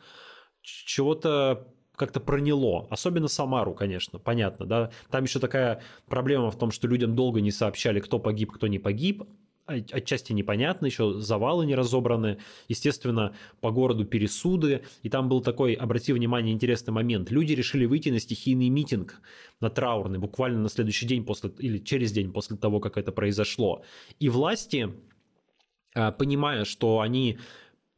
[0.61, 4.91] чего-то как-то проняло, особенно Самару, конечно, понятно, да.
[5.11, 8.79] Там еще такая проблема в том, что людям долго не сообщали, кто погиб, кто не
[8.79, 9.23] погиб,
[9.69, 16.13] отчасти непонятно, еще завалы не разобраны, естественно, по городу пересуды, и там был такой, обрати
[16.13, 17.31] внимание, интересный момент.
[17.31, 19.21] Люди решили выйти на стихийный митинг,
[19.61, 23.83] на траурный, буквально на следующий день после, или через день после того, как это произошло.
[24.19, 24.93] И власти,
[25.95, 27.39] а, понимая, что они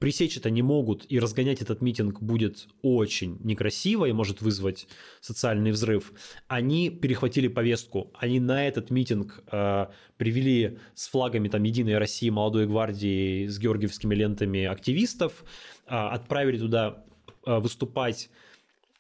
[0.02, 4.88] пресечь это не могут, и разгонять этот митинг будет очень некрасиво и может вызвать
[5.22, 6.12] социальный взрыв,
[6.48, 8.12] они перехватили повестку.
[8.16, 9.86] Они на этот митинг э,
[10.18, 15.44] привели с флагами там Единой России, Молодой гвардии, с георгиевскими лентами активистов,
[15.86, 17.04] э, отправили туда
[17.46, 18.30] э, выступать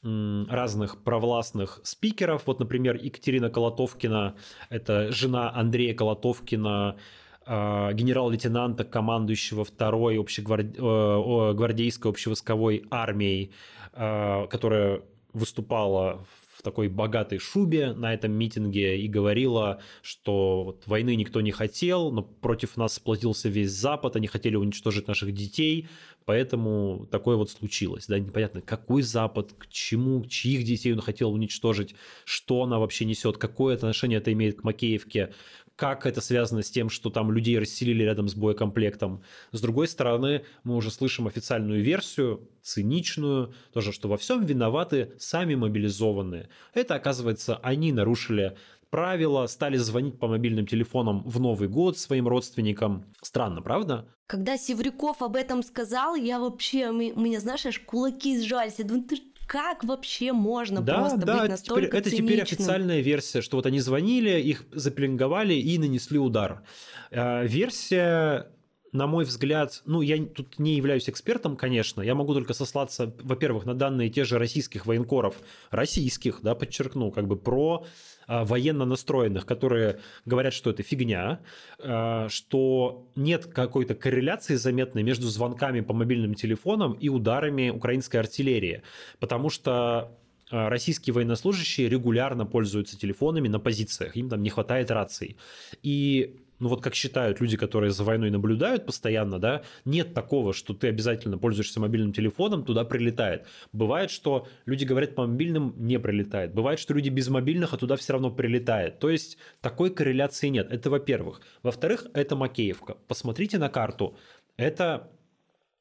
[0.03, 2.47] разных провластных спикеров.
[2.47, 4.35] Вот, например, Екатерина Колотовкина,
[4.69, 6.97] это жена Андрея Колотовкина,
[7.45, 13.51] генерал-лейтенанта, командующего второй общегвардейской э, общевойсковой армией,
[13.93, 15.01] а, которая
[15.33, 16.23] выступала
[16.61, 22.11] в такой богатой шубе на этом митинге и говорила, что вот войны никто не хотел,
[22.11, 25.87] но против нас сплотился весь Запад, они хотели уничтожить наших детей,
[26.25, 28.05] поэтому такое вот случилось.
[28.05, 33.37] Да, непонятно, какой Запад, к чему, чьих детей он хотел уничтожить, что она вообще несет,
[33.37, 35.33] какое отношение это имеет к Макеевке,
[35.81, 39.23] как это связано с тем, что там людей расселили рядом с боекомплектом.
[39.51, 45.55] С другой стороны, мы уже слышим официальную версию, циничную, тоже, что во всем виноваты сами
[45.55, 46.49] мобилизованные.
[46.75, 48.55] Это, оказывается, они нарушили
[48.91, 53.05] правила, стали звонить по мобильным телефонам в Новый год своим родственникам.
[53.23, 54.05] Странно, правда?
[54.27, 58.75] Когда Севрюков об этом сказал, я вообще, у меня, знаешь, аж кулаки сжались.
[58.77, 59.17] Я думаю, ты
[59.51, 62.27] как вообще можно да, просто да, быть настолько теперь, Это циничным?
[62.29, 66.61] теперь официальная версия, что вот они звонили, их запеленговали и нанесли удар.
[67.09, 68.47] Э, версия
[68.93, 73.65] на мой взгляд, ну, я тут не являюсь экспертом, конечно, я могу только сослаться, во-первых,
[73.65, 75.35] на данные тех же российских военкоров,
[75.69, 77.85] российских, да, подчеркну, как бы про
[78.20, 81.39] а, военно настроенных, которые говорят, что это фигня,
[81.79, 88.83] а, что нет какой-то корреляции заметной между звонками по мобильным телефонам и ударами украинской артиллерии,
[89.19, 90.17] потому что
[90.51, 95.37] а, российские военнослужащие регулярно пользуются телефонами на позициях, им там не хватает раций.
[95.81, 100.73] И ну вот как считают люди, которые за войной наблюдают постоянно, да, нет такого, что
[100.73, 103.47] ты обязательно пользуешься мобильным телефоном, туда прилетает.
[103.73, 106.53] Бывает, что люди говорят по мобильным, не прилетает.
[106.53, 108.99] Бывает, что люди без мобильных, а туда все равно прилетает.
[108.99, 110.71] То есть такой корреляции нет.
[110.71, 111.41] Это во-первых.
[111.63, 112.95] Во-вторых, это Макеевка.
[113.07, 114.15] Посмотрите на карту.
[114.55, 115.09] Это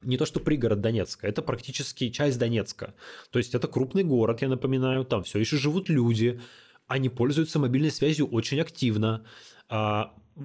[0.01, 2.95] не то что пригород Донецка, это практически часть Донецка.
[3.29, 6.41] То есть это крупный город, я напоминаю, там все еще живут люди,
[6.87, 9.23] они пользуются мобильной связью очень активно.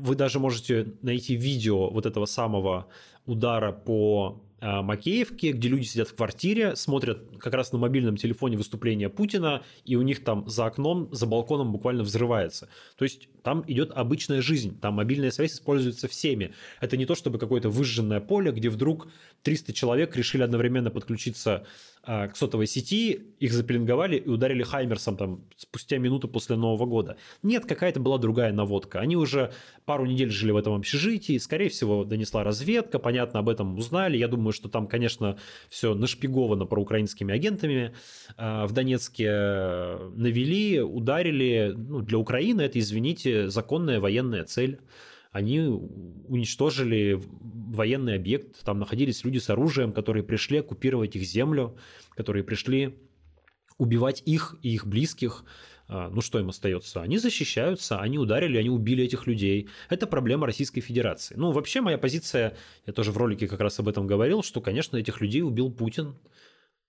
[0.03, 2.86] Вы даже можете найти видео вот этого самого
[3.26, 8.57] удара по а, Макеевке, где люди сидят в квартире, смотрят как раз на мобильном телефоне
[8.57, 12.68] выступление Путина, и у них там за окном, за балконом буквально взрывается.
[12.97, 16.55] То есть там идет обычная жизнь, там мобильная связь используется всеми.
[16.80, 19.09] Это не то чтобы какое-то выжженное поле, где вдруг
[19.42, 21.66] 300 человек решили одновременно подключиться
[22.07, 27.17] к сотовой сети, их запеленговали и ударили Хаймерсом там спустя минуту после Нового года.
[27.43, 29.01] Нет, какая-то была другая наводка.
[29.01, 29.53] Они уже
[29.85, 34.17] пару недель жили в этом общежитии, скорее всего, донесла разведка, понятно, об этом узнали.
[34.17, 35.37] Я думаю, что там, конечно,
[35.69, 37.93] все нашпиговано проукраинскими агентами.
[38.37, 41.75] А, в Донецке э, навели, ударили.
[41.77, 44.79] Ну, для Украины это, извините, законная военная цель
[45.37, 51.76] они уничтожили военный объект, там находились люди с оружием, которые пришли оккупировать их землю,
[52.16, 52.99] которые пришли
[53.76, 55.45] убивать их и их близких.
[55.89, 57.03] А, ну что им остается?
[57.03, 59.68] Они защищаются, они ударили, они убили этих людей.
[59.91, 61.34] Это проблема Российской Федерации.
[61.37, 62.57] Ну, вообще моя позиция,
[62.87, 66.16] я тоже в ролике как раз об этом говорил, что, конечно, этих людей убил Путин.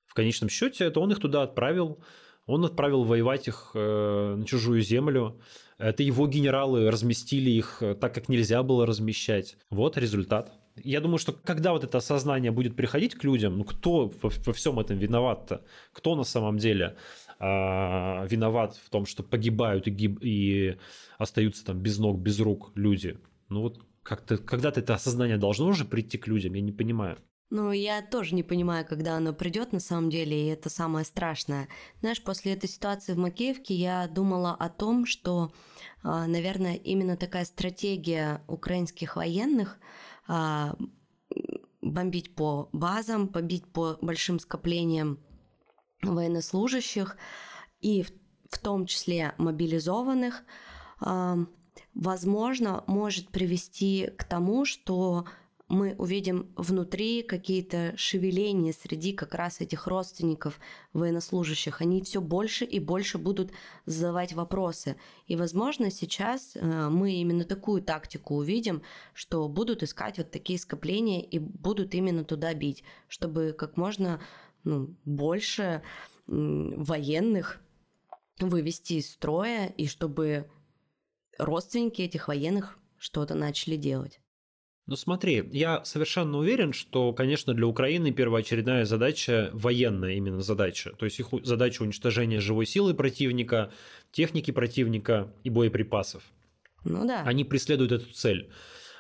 [0.06, 2.02] В конечном счете, это он их туда отправил.
[2.48, 5.40] Он отправил воевать их э, на чужую землю.
[5.78, 9.58] Это его генералы разместили их э, так, как нельзя было размещать.
[9.70, 10.54] Вот результат.
[10.78, 14.80] Я думаю, что когда вот это осознание будет приходить к людям, ну кто во, всем
[14.80, 15.66] этом виноват-то?
[15.92, 16.96] Кто на самом деле
[17.40, 20.78] а, виноват в том, что погибают и, гиб, и
[21.18, 23.18] остаются там без ног, без рук люди?
[23.50, 27.18] Ну вот как-то когда-то это осознание должно уже прийти к людям, я не понимаю.
[27.50, 31.70] Ну, я тоже не понимаю, когда оно придет на самом деле, и это самое страшное.
[32.02, 35.54] Знаешь, после этой ситуации в Макеевке я думала о том, что,
[36.04, 39.78] а, наверное, именно такая стратегия украинских военных
[40.28, 40.76] а,
[41.82, 45.18] бомбить по базам, побить по большим скоплениям
[46.02, 47.16] военнослужащих
[47.80, 48.12] и в,
[48.50, 50.44] в том числе мобилизованных,
[51.00, 51.38] а,
[51.94, 55.26] возможно, может привести к тому, что
[55.68, 60.60] мы увидим внутри какие-то шевеления среди как раз этих родственников
[60.94, 61.82] военнослужащих.
[61.82, 63.52] Они все больше и больше будут
[63.86, 64.96] задавать вопросы.
[65.26, 68.82] И, возможно, сейчас э, мы именно такую тактику увидим,
[69.14, 74.22] что будут искать вот такие скопления и будут именно туда бить, чтобы как можно
[74.64, 75.82] ну, больше
[76.28, 77.62] военных
[78.40, 80.50] вывести из строя и чтобы
[81.38, 84.20] родственники этих военных что-то начали делать.
[84.88, 90.92] Ну смотри, я совершенно уверен, что, конечно, для Украины первоочередная задача военная именно задача.
[90.98, 93.70] То есть их задача уничтожения живой силы противника,
[94.14, 96.24] техники противника и боеприпасов.
[96.86, 97.24] Ну да.
[97.24, 98.50] Они преследуют эту цель.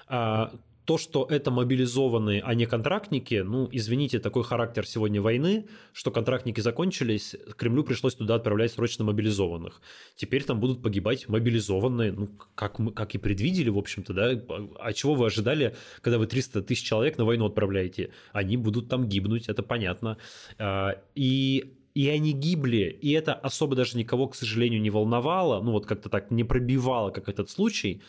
[0.09, 0.51] А,
[0.87, 6.61] то, что это мобилизованные, а не контрактники, ну, извините, такой характер сегодня войны, что контрактники
[6.61, 9.81] закончились, Кремлю пришлось туда отправлять срочно мобилизованных.
[10.15, 14.41] Теперь там будут погибать мобилизованные, ну, как, мы, как и предвидели, в общем-то, да.
[14.79, 18.11] А чего вы ожидали, когда вы 300 тысяч человек на войну отправляете?
[18.31, 20.17] Они будут там гибнуть, это понятно.
[20.57, 25.71] А, и и они гибли, и это особо даже никого, к сожалению, не волновало, ну
[25.71, 28.01] вот как-то так не пробивало, как этот случай.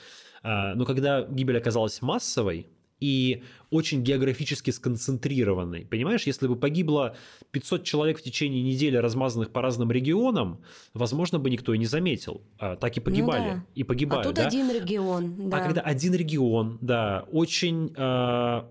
[0.49, 2.67] А, но когда гибель оказалась массовой,
[3.01, 5.85] и очень географически сконцентрированный.
[5.85, 7.15] Понимаешь, если бы погибло
[7.53, 10.63] 500 человек в течение недели, размазанных по разным регионам,
[10.95, 12.41] возможно бы никто и не заметил.
[12.59, 13.51] А, так и погибали.
[13.51, 13.65] Ну да.
[13.75, 14.25] И погибают.
[14.25, 14.47] А тут да?
[14.47, 15.59] один регион, да.
[15.59, 18.63] А когда один регион, да, очень э,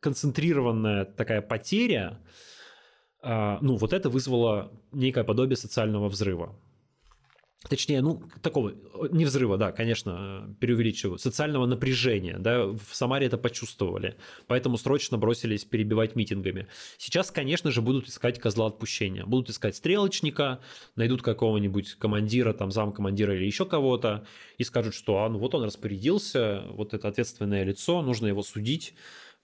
[0.00, 2.18] концентрированная такая потеря,
[3.22, 6.54] э, ну вот это вызвало некое подобие социального взрыва.
[7.68, 8.74] Точнее, ну, такого,
[9.12, 14.16] не взрыва, да, конечно, преувеличиваю, социального напряжения, да, в Самаре это почувствовали,
[14.48, 16.66] поэтому срочно бросились перебивать митингами.
[16.98, 20.58] Сейчас, конечно же, будут искать козла отпущения, будут искать стрелочника,
[20.96, 24.26] найдут какого-нибудь командира, там, замкомандира или еще кого-то,
[24.58, 28.94] и скажут, что, а, ну, вот он распорядился, вот это ответственное лицо, нужно его судить,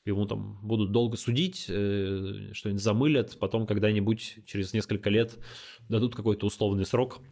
[0.04, 5.38] ему там будут долго судить, э, что-нибудь замылят, потом когда-нибудь через несколько лет
[5.88, 7.20] дадут какой-то условный срок–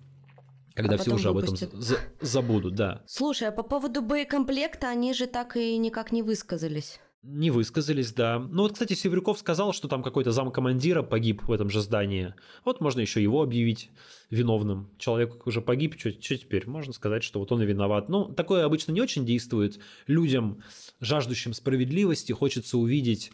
[0.76, 1.72] когда а все уже выпустят.
[1.72, 3.02] об этом за- забудут, да.
[3.06, 7.00] Слушай, а по поводу боекомплекта они же так и никак не высказались.
[7.22, 8.38] Не высказались, да.
[8.38, 12.34] Ну вот, кстати, Севрюков сказал, что там какой-то замкомандира погиб в этом же здании.
[12.64, 13.90] Вот можно еще его объявить
[14.30, 14.90] виновным.
[14.96, 16.68] Человек уже погиб, что теперь?
[16.68, 18.08] Можно сказать, что вот он и виноват.
[18.08, 19.80] Ну, такое обычно не очень действует.
[20.06, 20.62] Людям,
[21.00, 23.32] жаждущим справедливости, хочется увидеть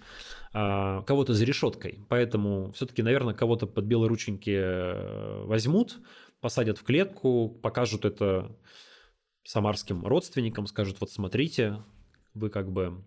[0.55, 1.99] а, кого-то за решеткой.
[2.09, 5.99] Поэтому все-таки, наверное, кого-то под белые рученьки э, возьмут,
[6.43, 8.55] посадят в клетку, покажут это
[9.45, 11.83] самарским родственникам, скажут, вот смотрите,
[12.35, 13.03] вы как бы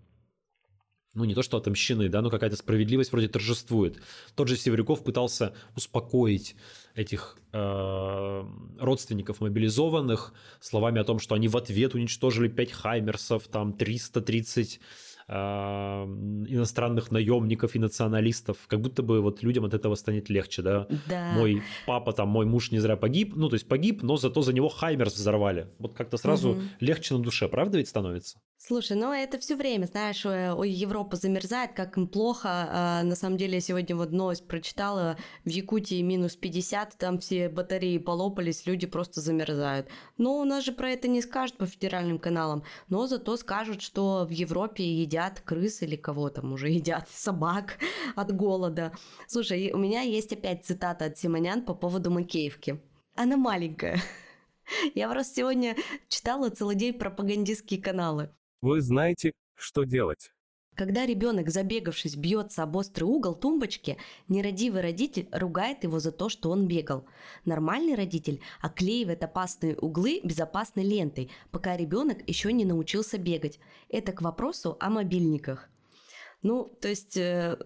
[1.14, 4.02] ну, не то что отомщены, да, но какая-то справедливость вроде торжествует.
[4.36, 6.56] Тот же Северяков пытался успокоить
[6.94, 8.44] этих э,
[8.80, 14.82] родственников мобилизованных словами о том, что они в ответ уничтожили 5 хаймерсов, там 330
[15.28, 20.88] иностранных наемников и националистов, как будто бы вот людям от этого станет легче, да?
[21.10, 21.34] Да.
[21.34, 24.54] Мой папа там, мой муж не зря погиб, ну то есть погиб, но зато за
[24.54, 25.68] него Хаймерс взорвали.
[25.80, 26.62] Вот как-то сразу Угу.
[26.80, 28.40] легче на душе, правда ведь становится?
[28.58, 32.50] Слушай, ну это все время, знаешь, э, ой, Европа замерзает, как им плохо.
[32.50, 37.50] А, на самом деле, я сегодня вот новость прочитала, в Якутии минус 50, там все
[37.50, 39.88] батареи полопались, люди просто замерзают.
[40.18, 44.26] Но у нас же про это не скажут по федеральным каналам, но зато скажут, что
[44.26, 47.78] в Европе едят крыс или кого там уже едят, собак
[48.16, 48.92] от голода.
[49.28, 52.80] Слушай, у меня есть опять цитата от Симонян по поводу Макеевки.
[53.16, 54.00] Она маленькая.
[54.96, 55.76] Я просто сегодня
[56.08, 58.30] читала целый день пропагандистские каналы.
[58.62, 60.32] Вы знаете, что делать.
[60.76, 63.98] Когда ребенок, забегавшись, бьется об острый угол тумбочки,
[64.28, 67.06] нерадивый родитель ругает его за то, что он бегал.
[67.46, 73.58] Нормальный родитель оклеивает опасные углы безопасной лентой, пока ребенок еще не научился бегать.
[73.88, 75.70] Это к вопросу о мобильниках.
[76.42, 77.58] Ну, то есть, э,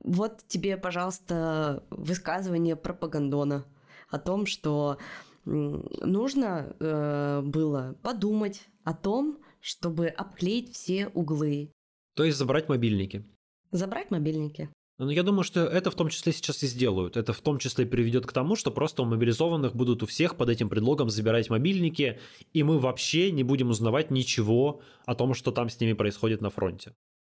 [0.00, 3.64] вот тебе, пожалуйста, высказывание пропагандона
[4.10, 4.98] о том, что
[5.44, 11.72] нужно э, было подумать о том, чтобы обклеить все углы,
[12.16, 13.24] То есть забрать мобильники.
[13.72, 14.70] забрать мобильники.
[14.98, 17.18] Ну, я думаю, что это в том числе сейчас и сделают.
[17.18, 20.48] Это в том числе приведет к тому, что просто у мобилизованных будут у всех под
[20.48, 22.18] этим предлогом забирать мобильники,
[22.54, 26.48] и мы вообще не будем узнавать ничего о том, что там с ними происходит на
[26.48, 26.94] фронте.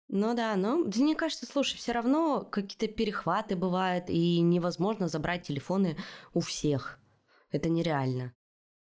[0.09, 5.47] Ну да, но да, мне кажется, слушай, все равно какие-то перехваты бывают, и невозможно забрать
[5.47, 5.99] телефоны
[6.33, 6.99] у всех.
[7.51, 8.33] Это нереально.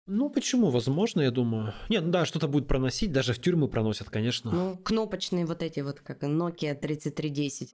[0.08, 0.70] Ну, почему?
[0.70, 1.74] Возможно, я думаю.
[1.90, 4.52] Нет, ну да, что-то будет проносить, даже в тюрьмы проносят, конечно.
[4.52, 7.74] Ну, кнопочные вот эти вот, как Nokia 3310.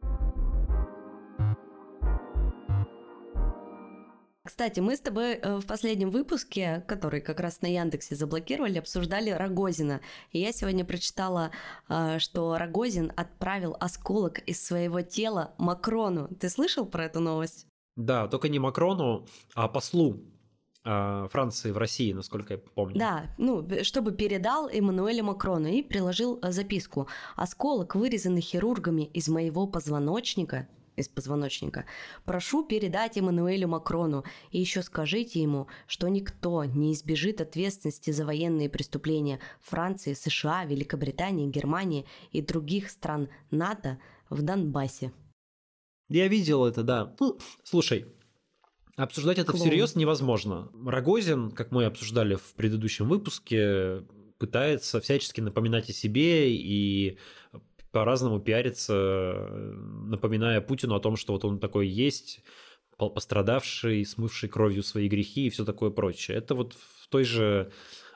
[4.46, 9.30] Кстати, мы с тобой э, в последнем выпуске, который как раз на Яндексе заблокировали, обсуждали
[9.30, 10.00] Рогозина.
[10.32, 11.52] И я сегодня прочитала,
[11.90, 16.30] э, что Рогозин отправил осколок из своего тела Макрону.
[16.40, 17.68] Ты слышал про эту новость?
[17.98, 20.22] Да, только не Макрону, а послу
[20.84, 22.98] Франции в России, насколько я помню.
[22.98, 27.08] Да, ну, чтобы передал Эммануэлю Макрону и приложил э, записку.
[27.36, 31.86] Осколок, вырезанный хирургами из моего позвоночника, из позвоночника,
[32.26, 34.24] прошу передать Эммануэлю Макрону.
[34.50, 41.48] И еще скажите ему, что никто не избежит ответственности за военные преступления Франции, США, Великобритании,
[41.48, 44.00] Германии и других стран НАТО
[44.32, 45.12] в Донбассе.
[46.10, 47.16] Я видел это, да.
[47.20, 48.06] Ну, слушай,
[49.04, 49.68] обсуждать это Клоун.
[49.68, 50.70] всерьез невозможно.
[50.86, 54.04] Рогозин, как мы обсуждали в предыдущем выпуске,
[54.38, 57.18] пытается всячески напоминать о себе и
[57.92, 59.48] по-разному пиариться,
[60.08, 62.42] напоминая Путину о том, что вот он такой есть,
[62.98, 66.38] по- пострадавший, смывший кровью свои грехи и все такое прочее.
[66.38, 67.72] Это вот в той же,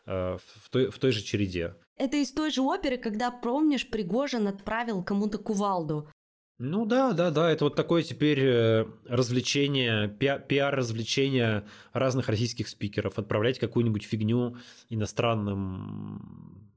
[0.06, 1.76] э, в той, в той же череде.
[1.98, 6.10] Это из той же оперы, когда, помнишь, Пригожин отправил кому-то кувалду.
[6.58, 13.20] Ну да, да, да, это вот такое теперь э, развлечение, пиа- пиар-развлечение разных российских спикеров,
[13.20, 14.56] отправлять какую-нибудь фигню
[14.90, 16.72] иностранным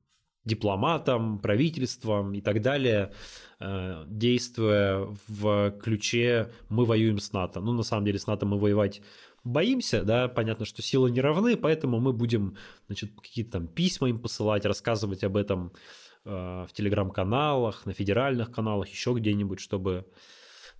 [0.45, 3.13] дипломатам, правительствам и так далее,
[3.61, 7.61] э, действуя в ключе «мы воюем с НАТО».
[7.61, 9.01] Ну, на самом деле, с НАТО мы воевать
[9.45, 12.57] боимся, да, понятно, что силы не равны, поэтому мы будем,
[12.87, 15.73] значит, какие-то там письма им посылать, рассказывать об этом
[16.25, 20.07] в телеграм-каналах, на федеральных каналах, еще где-нибудь, чтобы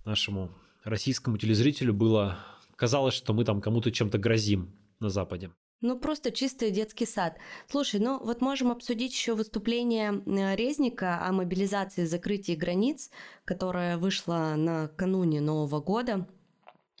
[0.05, 0.51] нашему
[0.83, 2.37] российскому телезрителю было
[2.75, 5.51] казалось, что мы там кому-то чем-то грозим на Западе.
[5.81, 7.37] Ну, просто чистый детский сад.
[7.69, 13.11] Слушай, ну вот можем обсудить еще выступление э, Резника о мобилизации и закрытии границ,
[13.45, 16.27] которое вышло накануне Нового года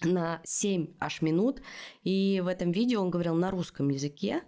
[0.01, 1.61] на 7 аж минут.
[2.03, 4.43] И в этом видео он говорил на русском языке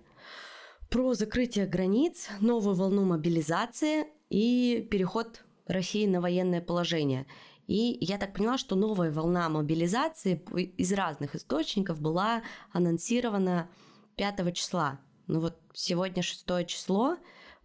[0.91, 7.27] про закрытие границ, новую волну мобилизации и переход России на военное положение.
[7.65, 10.43] И я так поняла, что новая волна мобилизации
[10.77, 13.69] из разных источников была анонсирована
[14.17, 14.99] 5 числа.
[15.27, 17.15] Ну вот сегодня 6 число,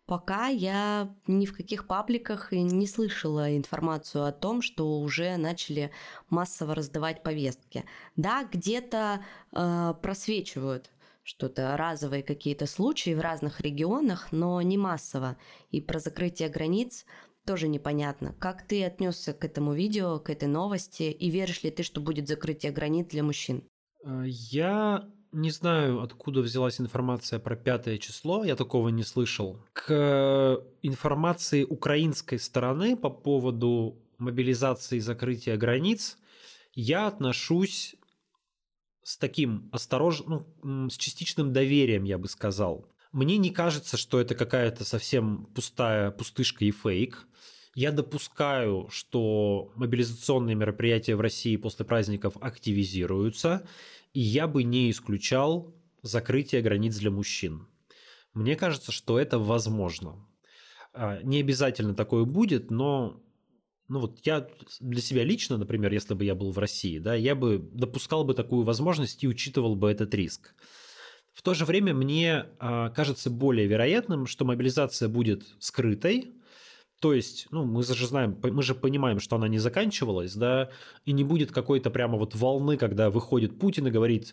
[0.07, 5.91] пока я ни в каких пабликах не слышала информацию о том, что уже начали
[6.31, 7.85] массово раздавать повестки.
[8.15, 10.93] Да, где-то э, просвечивают
[11.27, 15.37] что-то разовые какие-то случаи в разных регионах, но не массово.
[15.73, 17.05] И про закрытие границ
[17.45, 18.33] тоже непонятно.
[18.39, 22.29] Как ты отнесся к этому видео, к этой новости, и веришь ли ты, что будет
[22.29, 23.65] закрытие границ для мужчин?
[24.05, 29.59] Э, я не знаю, откуда взялась информация про пятое число, я такого не слышал.
[29.73, 36.19] К информации украинской стороны по поводу мобилизации и закрытия границ
[36.73, 37.97] я отношусь
[39.07, 42.91] с таким осторожным, ну, с частичным доверием, я бы сказал.
[43.13, 47.29] Мне не кажется, что это какая-то совсем пустая пустышка и фейк.
[47.77, 53.65] Я допускаю, что мобилизационные мероприятия в России после праздников активизируются,
[54.13, 57.69] и я бы не исключал закрытие границ для мужчин.
[58.35, 60.27] Мне кажется, что это возможно.
[60.93, 63.23] А, не обязательно такое будет, но
[63.89, 64.49] ну вот я
[64.81, 68.35] для себя лично, например, если бы я был в России, да, я бы допускал бы
[68.35, 70.55] такую возможность и учитывал бы этот риск.
[71.33, 76.33] В то же время мне а, кажется более вероятным, что мобилизация будет скрытой,
[77.01, 80.71] то есть, ну, мы же знаем, мы же понимаем, что она не заканчивалась, да,
[81.05, 84.33] и не будет какой-то прямо вот волны, когда выходит Путин и говорит,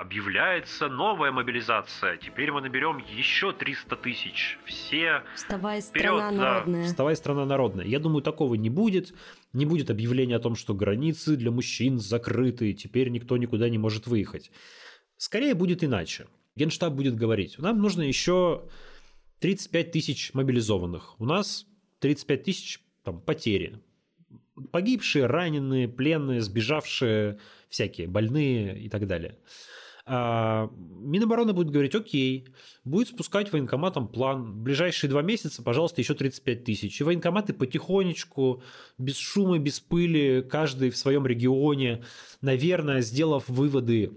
[0.00, 6.84] объявляется новая мобилизация, теперь мы наберем еще 300 тысяч, все Вставай, вперед, страна да, народная.
[6.86, 7.84] Вставай, страна народная.
[7.84, 9.14] Я думаю, такого не будет,
[9.52, 14.06] не будет объявления о том, что границы для мужчин закрыты, теперь никто никуда не может
[14.06, 14.50] выехать.
[15.18, 16.28] Скорее будет иначе.
[16.56, 18.68] Генштаб будет говорить, нам нужно еще
[19.40, 21.20] 35 тысяч мобилизованных.
[21.20, 21.66] У нас
[21.98, 23.78] 35 тысяч там, потери.
[24.72, 27.38] Погибшие, раненые, пленные, сбежавшие,
[27.68, 29.36] всякие, больные и так далее.
[30.12, 32.48] А Минобороны будет говорить, окей,
[32.82, 34.42] будет спускать военкоматам план.
[34.42, 37.00] В ближайшие два месяца, пожалуйста, еще 35 тысяч.
[37.00, 38.60] И военкоматы потихонечку,
[38.98, 42.02] без шума, без пыли, каждый в своем регионе,
[42.40, 44.10] наверное, сделав выводы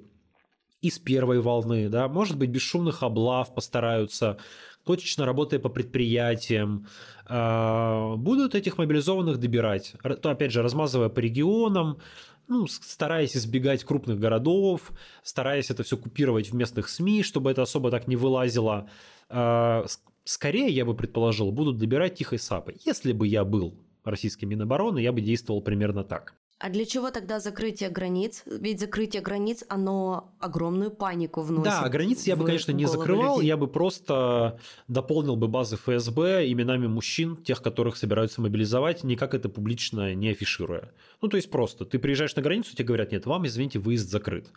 [0.81, 4.39] из первой волны, да, может быть, без шумных облав постараются
[4.83, 6.87] точечно работая по предприятиям,
[7.25, 11.99] а, будут этих мобилизованных добирать, то опять же размазывая по регионам,
[12.47, 14.91] ну, стараясь избегать крупных городов,
[15.23, 18.89] стараясь это все купировать в местных СМИ, чтобы это особо так не вылазило.
[19.29, 19.85] А,
[20.23, 22.77] скорее, я бы предположил, будут добирать тихой сапой.
[22.85, 26.35] Если бы я был российским Минобороны, я бы действовал примерно так.
[26.63, 28.43] А для чего тогда закрытие границ?
[28.45, 31.65] Ведь закрытие границ, оно огромную панику вносит.
[31.65, 33.49] Да, границы я бы, конечно, не закрывал, людей.
[33.49, 34.57] я бы просто
[34.87, 40.93] дополнил бы базы ФСБ именами мужчин, тех, которых собираются мобилизовать, никак это публично не афишируя.
[41.21, 44.47] Ну, то есть просто, ты приезжаешь на границу, тебе говорят, нет, вам, извините, выезд закрыт.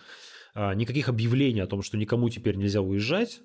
[0.54, 3.40] А, никаких объявлений о том, что никому теперь нельзя уезжать,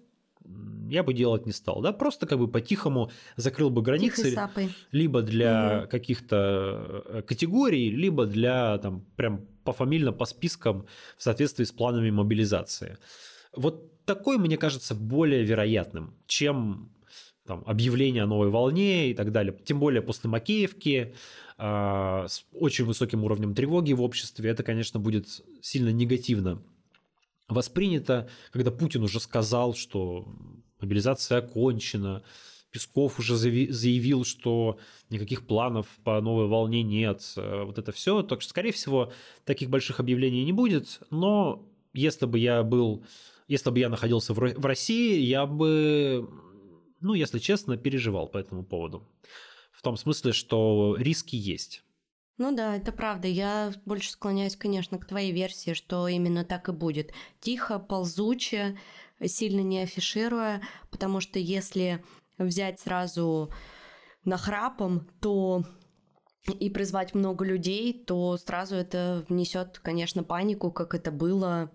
[0.92, 4.38] я бы делать не стал, да, просто как бы по-тихому закрыл бы границы,
[4.92, 5.90] либо для угу.
[5.90, 10.86] каких-то э, категорий, либо для там прям пофамильно по спискам
[11.18, 12.98] в соответствии с планами мобилизации.
[13.56, 16.92] Вот такой, мне кажется, более вероятным, чем
[17.46, 19.58] там, объявление о новой волне и так далее.
[19.64, 21.14] Тем более после Макеевки
[21.58, 25.28] э, с очень высоким уровнем тревоги в обществе, это, конечно, будет
[25.62, 26.62] сильно негативно
[27.54, 30.28] воспринято, когда Путин уже сказал, что
[30.80, 32.24] мобилизация окончена,
[32.72, 34.80] Песков уже заявил, что
[35.10, 38.24] никаких планов по новой волне нет, э, вот это все.
[38.24, 39.12] Так что, скорее всего,
[39.44, 43.06] таких больших объявлений не будет, но если бы я был,
[43.50, 46.30] если бы я находился в России, я бы,
[47.02, 49.06] ну, если честно, переживал по этому поводу.
[49.74, 51.84] В том смысле, что риски есть.
[52.42, 53.28] Ну да, это правда.
[53.28, 57.12] Я больше склоняюсь, конечно, к твоей версии, что именно так и будет.
[57.40, 58.80] Тихо, ползуче,
[59.24, 62.04] сильно не афишируя, потому что если
[62.40, 63.52] взять сразу
[64.26, 65.64] нахрапом, то
[66.60, 71.72] и призвать много людей, то сразу это внесет, конечно, панику, как это было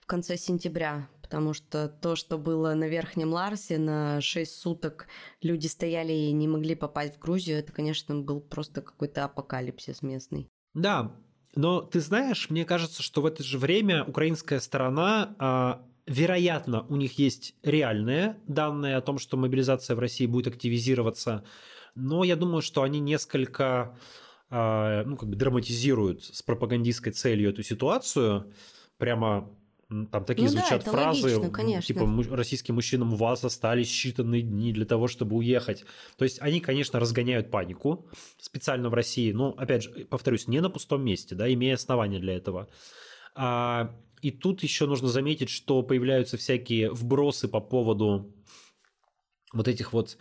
[0.00, 1.08] в конце сентября.
[1.30, 5.06] Потому что то, что было на Верхнем Ларсе, на 6 суток
[5.42, 10.48] люди стояли и не могли попасть в Грузию, это, конечно, был просто какой-то апокалипсис местный.
[10.74, 11.14] Да,
[11.54, 16.96] но ты знаешь, мне кажется, что в это же время украинская сторона а, вероятно, у
[16.96, 21.44] них есть реальные данные о том, что мобилизация в России будет активизироваться,
[21.94, 23.96] но я думаю, что они несколько
[24.48, 28.52] а, ну, как бы драматизируют с пропагандистской целью эту ситуацию,
[28.98, 29.48] прямо
[30.12, 34.72] там такие ну звучат да, фразы, логично, типа российским мужчинам у вас остались считанные дни
[34.72, 35.84] для того, чтобы уехать.
[36.16, 38.06] То есть они, конечно, разгоняют панику
[38.38, 42.36] специально в России, но, опять же, повторюсь, не на пустом месте, да, имея основания для
[42.36, 42.68] этого.
[43.34, 48.32] А, и тут еще нужно заметить, что появляются всякие вбросы по поводу
[49.52, 50.18] вот этих вот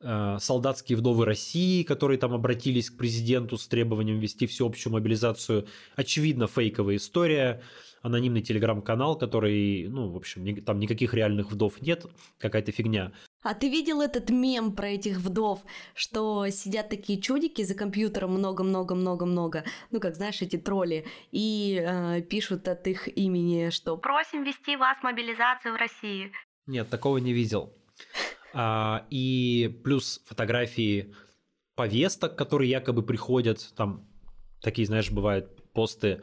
[0.00, 5.66] э, солдатские вдовы России, которые там обратились к президенту с требованием ввести всеобщую мобилизацию.
[5.96, 7.62] Очевидно, фейковая история
[8.02, 12.06] анонимный телеграм-канал, который, ну, в общем, там никаких реальных вдов нет,
[12.38, 13.12] какая-то фигня.
[13.42, 15.62] А ты видел этот мем про этих вдов,
[15.94, 22.66] что сидят такие чудики за компьютером много-много-много-много, ну, как знаешь, эти тролли, и э, пишут
[22.68, 26.32] от их имени, что «Просим вести вас мобилизацию в России».
[26.66, 27.72] Нет, такого не видел.
[28.52, 31.14] А, и плюс фотографии
[31.74, 34.08] повесток, которые якобы приходят, там
[34.60, 36.22] такие, знаешь, бывают посты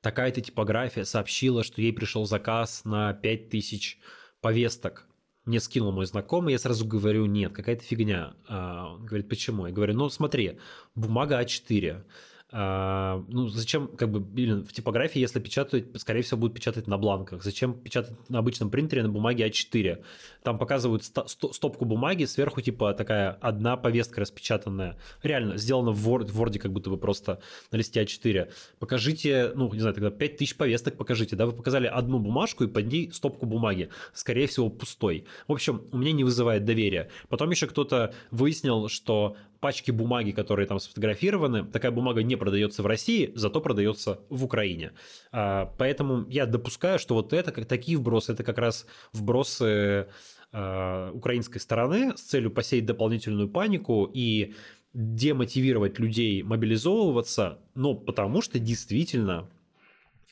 [0.00, 3.98] такая-то типография сообщила, что ей пришел заказ на 5000
[4.40, 5.06] повесток.
[5.44, 8.34] Мне скинул мой знакомый, я сразу говорю, нет, какая-то фигня.
[8.46, 9.66] А, он говорит, почему?
[9.66, 10.58] Я говорю, ну смотри,
[10.94, 12.04] бумага А4,
[12.52, 16.98] а, ну, зачем, как бы, блин, в типографии, если печатать, скорее всего, будут печатать на
[16.98, 17.44] бланках.
[17.44, 20.02] Зачем печатать на обычном принтере на бумаге А4?
[20.42, 24.98] Там показывают стопку бумаги, сверху, типа, такая одна повестка распечатанная.
[25.22, 27.40] Реально, сделано в Word, в Word как будто бы просто
[27.70, 28.50] на листе А4.
[28.78, 32.86] Покажите, ну, не знаю, тогда 5000 повесток покажите, да, вы показали одну бумажку и под
[32.86, 33.90] ней стопку бумаги.
[34.12, 35.24] Скорее всего, пустой.
[35.46, 37.10] В общем, у меня не вызывает доверия.
[37.28, 42.86] Потом еще кто-то выяснил, что пачки бумаги, которые там сфотографированы, такая бумага не продается в
[42.86, 44.92] России, зато продается в Украине.
[45.32, 50.08] А, поэтому я допускаю, что вот это, как такие вбросы, это как раз вбросы
[50.52, 54.54] а, украинской стороны с целью посеять дополнительную панику и
[54.92, 59.48] демотивировать людей мобилизовываться, но потому что действительно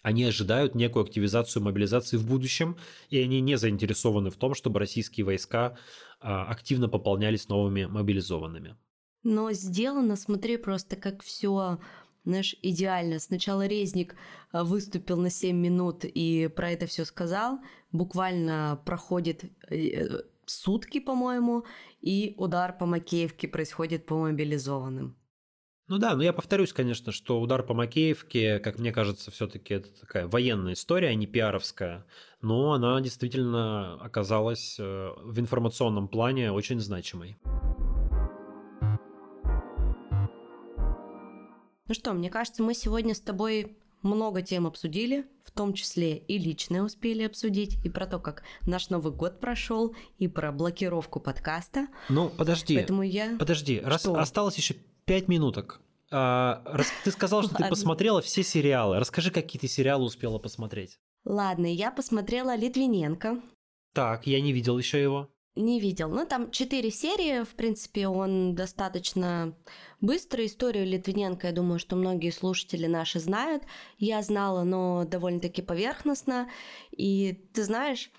[0.02, 2.76] они ожидают некую активизацию мобилизации в будущем,
[3.10, 5.76] и они не заинтересованы в том, чтобы российские войска
[6.20, 8.76] а, активно пополнялись новыми мобилизованными.
[9.22, 11.78] Но сделано, смотри, просто как все
[12.24, 13.18] знаешь, идеально.
[13.18, 14.14] Сначала Резник
[14.52, 17.58] а, выступил на 7 минут и про это все сказал.
[17.90, 21.64] Буквально проходит э, сутки, по-моему,
[22.00, 25.16] и удар по Макеевке происходит по мобилизованным.
[25.88, 29.88] Ну да, но я повторюсь, конечно, что удар по Макеевке, как мне кажется, все-таки это
[29.98, 32.04] такая военная история, а не пиаровская,
[32.42, 37.38] но она действительно оказалась э, в информационном плане очень значимой.
[41.88, 46.38] Ну что, мне кажется, мы сегодня с тобой много тем обсудили, в том числе и
[46.38, 51.88] личное успели обсудить, и про то, как наш Новый год прошел, и про блокировку подкаста.
[52.10, 52.76] Ну, подожди.
[52.76, 53.36] Поэтому я...
[53.38, 54.76] Подожди, раз осталось еще
[55.06, 55.80] пять минуток.
[56.10, 58.98] А, раз, ты сказал, что ты посмотрела все сериалы.
[58.98, 60.98] Расскажи, какие ты сериалы успела посмотреть.
[61.24, 63.40] Ладно, я посмотрела Литвиненко.
[63.94, 65.30] Так, я не видел еще его.
[65.56, 66.08] Не видел.
[66.08, 69.56] Ну, там четыре серии, в принципе, он достаточно
[70.00, 70.46] быстрый.
[70.46, 73.64] Историю Литвиненко, я думаю, что многие слушатели наши знают.
[73.98, 76.48] Я знала, но довольно-таки поверхностно.
[76.92, 78.12] И ты знаешь,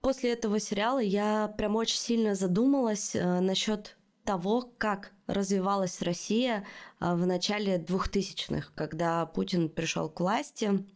[0.00, 6.66] после этого сериала я прям очень сильно задумалась э, насчет того, как развивалась Россия
[6.98, 10.84] э, в начале 2000-х, когда Путин пришел к власти–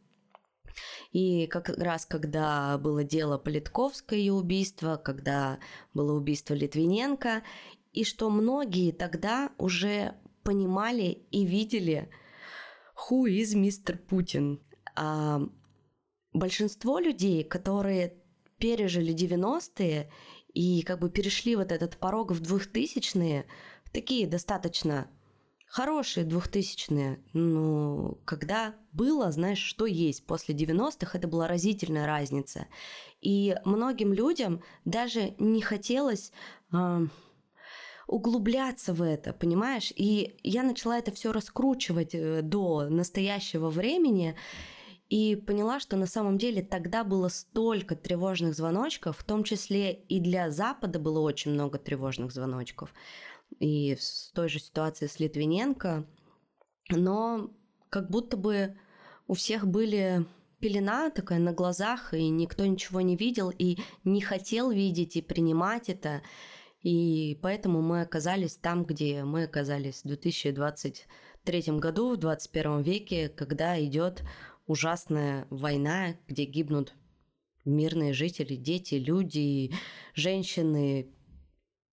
[1.13, 5.59] и как раз когда было дело Политковское убийство, когда
[5.95, 7.43] было убийство Литвиненко,
[7.93, 12.11] и что многие тогда уже понимали и видели
[12.97, 13.97] who is Mr.
[13.97, 14.61] Путин.
[14.95, 15.41] А
[16.33, 18.23] большинство людей, которые
[18.59, 20.11] пережили 90-е
[20.55, 23.47] и как бы перешли вот этот порог в 2000-е,
[23.93, 25.11] такие достаточно
[25.77, 30.25] хорошие двухтысячные, ну, когда было, знаешь, что есть.
[30.25, 32.67] После 90-х это была разительная разница.
[33.21, 36.33] И многим людям даже не хотелось
[36.73, 37.01] э,
[38.07, 39.93] углубляться в это, понимаешь?
[39.95, 44.35] И я начала это все раскручивать э, до настоящего времени.
[45.11, 50.21] и поняла, что на самом деле тогда было столько тревожных звоночков, в том числе и
[50.21, 52.95] для Запада было очень много тревожных звоночков.
[53.59, 56.07] И в той же ситуации с Литвиненко,
[56.91, 57.51] но
[57.89, 58.77] как будто бы
[59.27, 60.27] у всех были
[60.61, 65.89] пелена такая на глазах, и никто ничего не видел, и не хотел видеть и принимать
[65.89, 66.23] это.
[66.83, 73.83] И поэтому мы оказались там, где мы оказались в 2023 году, в 21 веке, когда
[73.83, 74.23] идет
[74.67, 76.95] ужасная война, где гибнут
[77.65, 79.73] мирные жители, дети, люди,
[80.15, 81.13] женщины.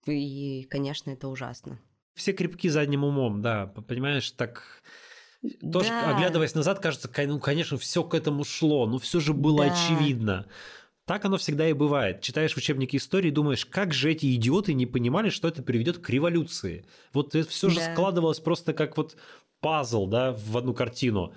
[0.06, 1.80] И, конечно, это ужасно.
[2.16, 4.84] Все крепки задним умом, да, понимаешь, так...
[5.60, 6.16] Тоже, да.
[6.16, 9.74] оглядываясь назад, кажется, ну, конечно, все к этому шло, но все же было да.
[9.74, 10.48] очевидно.
[11.06, 12.22] Так оно всегда и бывает.
[12.22, 15.98] Читаешь в учебнике истории и думаешь, как же эти идиоты не понимали, что это приведет
[15.98, 16.86] к революции.
[17.12, 17.74] Вот это все да.
[17.74, 19.18] же складывалось просто как вот
[19.60, 21.34] пазл, да, в одну картину.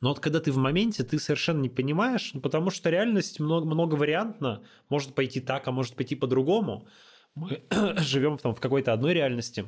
[0.00, 3.66] Но вот когда ты в моменте, ты совершенно не понимаешь, ну, потому что реальность много,
[3.66, 6.86] многовариантна, может пойти так, а может пойти по-другому.
[7.34, 7.62] Мы
[7.98, 9.64] живем там в какой-то одной реальности,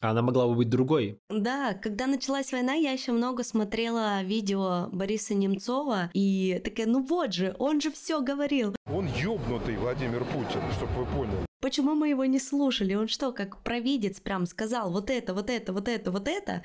[0.00, 1.18] а она могла бы быть другой.
[1.30, 7.32] Да, когда началась война, я еще много смотрела видео Бориса Немцова и такая, ну вот
[7.32, 8.74] же, он же все говорил.
[8.90, 11.45] Он ёбнутый Владимир Путин, чтобы вы поняли.
[11.60, 12.94] Почему мы его не слушали?
[12.94, 16.62] Он что, как провидец прям сказал вот это, вот это, вот это, вот это?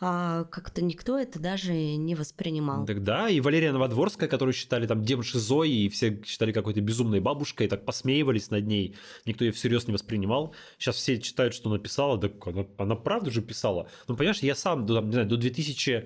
[0.00, 2.84] А как-то никто это даже не воспринимал.
[2.84, 7.20] Так да, и Валерия Новодворская, которую считали там девушкой Зои, и все считали какой-то безумной
[7.20, 8.96] бабушкой, и так посмеивались над ней.
[9.24, 10.54] Никто ее всерьез не воспринимал.
[10.78, 13.88] Сейчас все читают, что написала, да она, она правду же писала.
[14.08, 16.04] Ну, понимаешь, я сам, там, не знаю, до 2000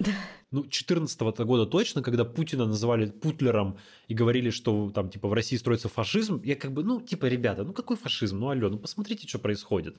[0.51, 3.78] ну, 14 -го года точно, когда Путина называли Путлером
[4.09, 7.62] и говорили, что там, типа, в России строится фашизм, я как бы, ну, типа, ребята,
[7.62, 8.38] ну, какой фашизм?
[8.38, 9.96] Ну, алло, ну, посмотрите, что происходит.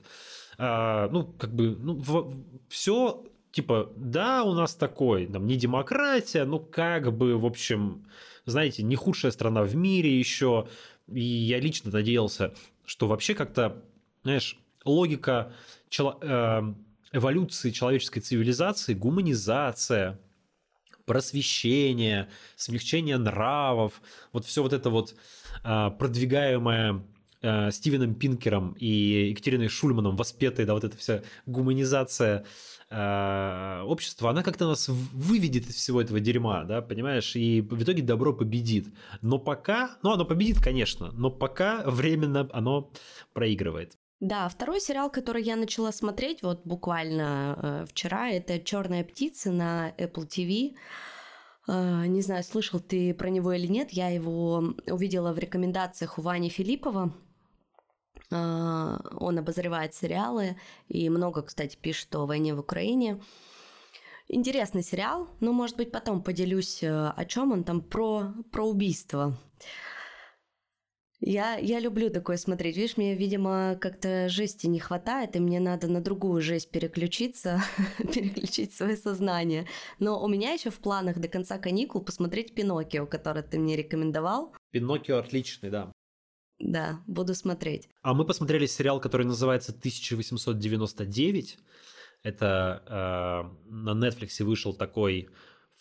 [0.58, 2.02] А, ну, как бы, ну,
[2.68, 8.04] все, типа, да, у нас такой, там, не демократия, ну, как бы, в общем,
[8.46, 10.66] знаете, не худшая страна в мире еще,
[11.06, 12.52] и я лично надеялся,
[12.84, 13.84] что вообще как-то,
[14.24, 15.52] знаешь, логика
[15.88, 16.74] чело- э,
[17.12, 20.18] эволюции человеческой цивилизации, гуманизация,
[21.06, 24.00] просвещение, смягчение нравов,
[24.32, 25.14] вот все вот это вот
[25.62, 27.02] а, продвигаемое
[27.42, 32.44] а, Стивеном Пинкером и Екатериной Шульманом воспетая, да, вот эта вся гуманизация
[32.90, 38.02] э, общества, она как-то нас выведет из всего этого дерьма, да, понимаешь, и в итоге
[38.02, 38.88] добро победит.
[39.22, 42.92] Но пока, ну, оно победит, конечно, но пока временно оно
[43.32, 43.96] проигрывает.
[44.20, 49.92] Да, второй сериал, который я начала смотреть вот буквально э, вчера, это Черная птица на
[49.96, 50.76] Apple TV.
[51.66, 53.92] Э, не знаю, слышал ты про него или нет.
[53.92, 57.14] Я его увидела в рекомендациях у Вани Филиппова.
[58.30, 60.58] Э, он обозревает сериалы
[60.88, 63.22] и много, кстати, пишет о войне в Украине.
[64.28, 69.38] Интересный сериал, но, может быть, потом поделюсь, э, о чем он там про, про убийство.
[71.20, 72.76] Я, я люблю такое смотреть.
[72.76, 77.62] Видишь, мне, видимо, как-то жести не хватает, и мне надо на другую жесть переключиться,
[77.98, 79.66] переключить свое сознание.
[79.98, 84.54] Но у меня еще в планах до конца каникул посмотреть Пиноккио, который ты мне рекомендовал.
[84.70, 85.92] Пиноккио отличный, да.
[86.58, 87.88] Да, буду смотреть.
[88.02, 91.58] А мы посмотрели сериал, который называется 1899.
[92.22, 95.28] Это э, на Netflix вышел такой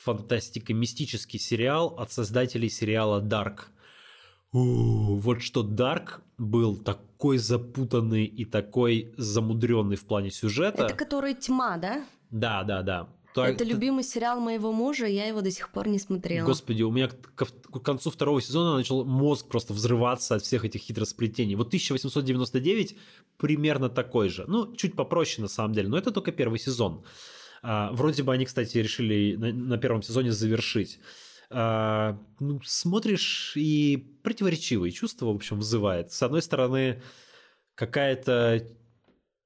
[0.06, 3.68] фантастико-мистический сериал от создателей сериала Dark–
[4.52, 10.86] вот что Dark был такой запутанный и такой замудренный в плане сюжета.
[10.86, 12.06] Это который тьма, да?
[12.32, 13.10] Да, да, да.
[13.34, 16.48] То, это любимый сериал моего мужа, я его до сих пор не смотрела.
[16.48, 20.82] Господи, у меня к, к концу второго сезона начал мозг просто взрываться от всех этих
[20.82, 21.54] хитросплетений.
[21.54, 22.98] Вот 1899
[23.38, 24.46] примерно такой же.
[24.48, 27.04] Ну, чуть попроще на самом деле, но это только первый сезон.
[27.62, 31.00] А, вроде бы они, кстати, решили на, на первом сезоне завершить.
[31.52, 36.12] А, ну, смотришь и противоречивые чувства, в общем, вызывает.
[36.12, 37.02] С одной стороны,
[37.76, 38.68] какая-то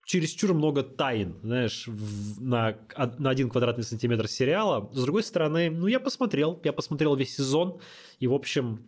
[0.06, 2.78] чересчур много тайн, знаешь, в, на,
[3.20, 4.90] на один квадратный сантиметр сериала.
[4.92, 7.80] С другой стороны, ну, я посмотрел, я посмотрел весь сезон,
[8.20, 8.86] и, в общем,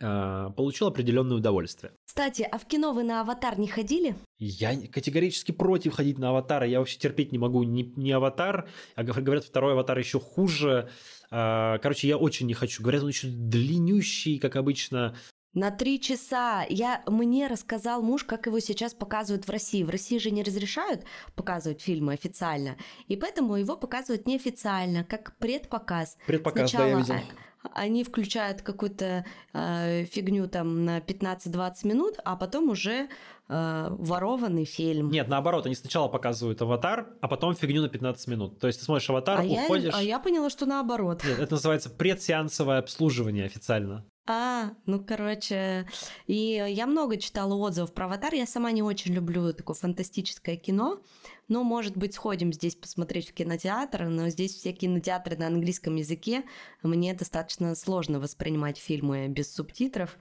[0.00, 1.92] э, получил определенное удовольствие.
[2.04, 4.16] Кстати, а в кино вы на «Аватар» не ходили?
[4.38, 9.04] Я категорически против ходить на «Аватара», я вообще терпеть не могу ни, ни «Аватар», а
[9.04, 10.88] говорят, второй «Аватар» еще хуже, а,
[11.30, 12.82] короче, я очень не хочу.
[12.82, 15.14] Говорят, он еще длиннющий, как обычно.
[15.54, 16.64] На три часа.
[16.68, 19.82] Я, мне рассказал муж, как его сейчас показывают в России.
[19.82, 21.02] В России же не разрешают
[21.34, 22.76] показывать фильмы официально,
[23.06, 26.16] и поэтому его показывают неофициально, как предпоказ.
[26.26, 27.14] Предпоказ, да, я видел.
[27.14, 33.08] а- Они включают какую-то э, фигню там на 15-20 минут, а потом уже
[33.48, 35.10] э, ворованный фильм.
[35.10, 38.60] Нет, наоборот, они сначала показывают аватар, а потом фигню на 15 минут.
[38.60, 39.92] То есть ты смотришь аватар, а, я, уходишь...
[39.94, 41.24] а я поняла, что наоборот.
[41.24, 44.04] Нет, это называется предсеансовое обслуживание официально.
[44.30, 45.86] А, ну, короче,
[46.26, 51.00] и я много читала отзывов про «Аватар», я сама не очень люблю такое фантастическое кино,
[51.48, 56.44] но, может быть, сходим здесь посмотреть в кинотеатр, но здесь все кинотеатры на английском языке,
[56.82, 60.18] мне достаточно сложно воспринимать фильмы без субтитров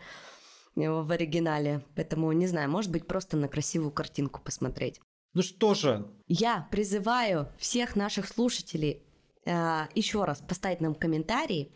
[0.78, 5.01] э, в оригинале, поэтому, не знаю, может быть, просто на красивую картинку посмотреть.
[5.34, 9.03] Ну что же, Я призываю всех наших слушателей
[9.45, 11.74] э, еще раз поставить нам комментарий,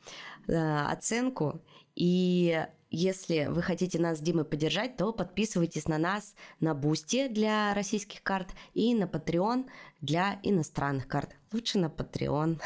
[0.48, 1.62] э, оценку.
[1.96, 7.74] И если вы хотите нас с Димой поддержать, то подписывайтесь на нас на Бусти для
[7.74, 9.66] российских карт и на Patreon
[10.02, 11.32] для иностранных карт.
[11.54, 12.60] Лучше на Patreon.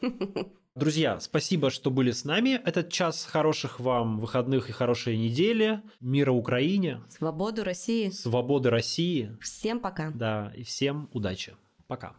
[0.78, 2.60] друзья, спасибо, что были с нами.
[2.64, 5.82] Этот час хороших вам выходных и хорошей недели.
[6.00, 8.10] Мира Украине, Свободу России.
[8.10, 9.36] свободы России.
[9.40, 10.10] Всем пока.
[10.10, 11.54] Да, и всем удачи.
[11.86, 12.14] Пока.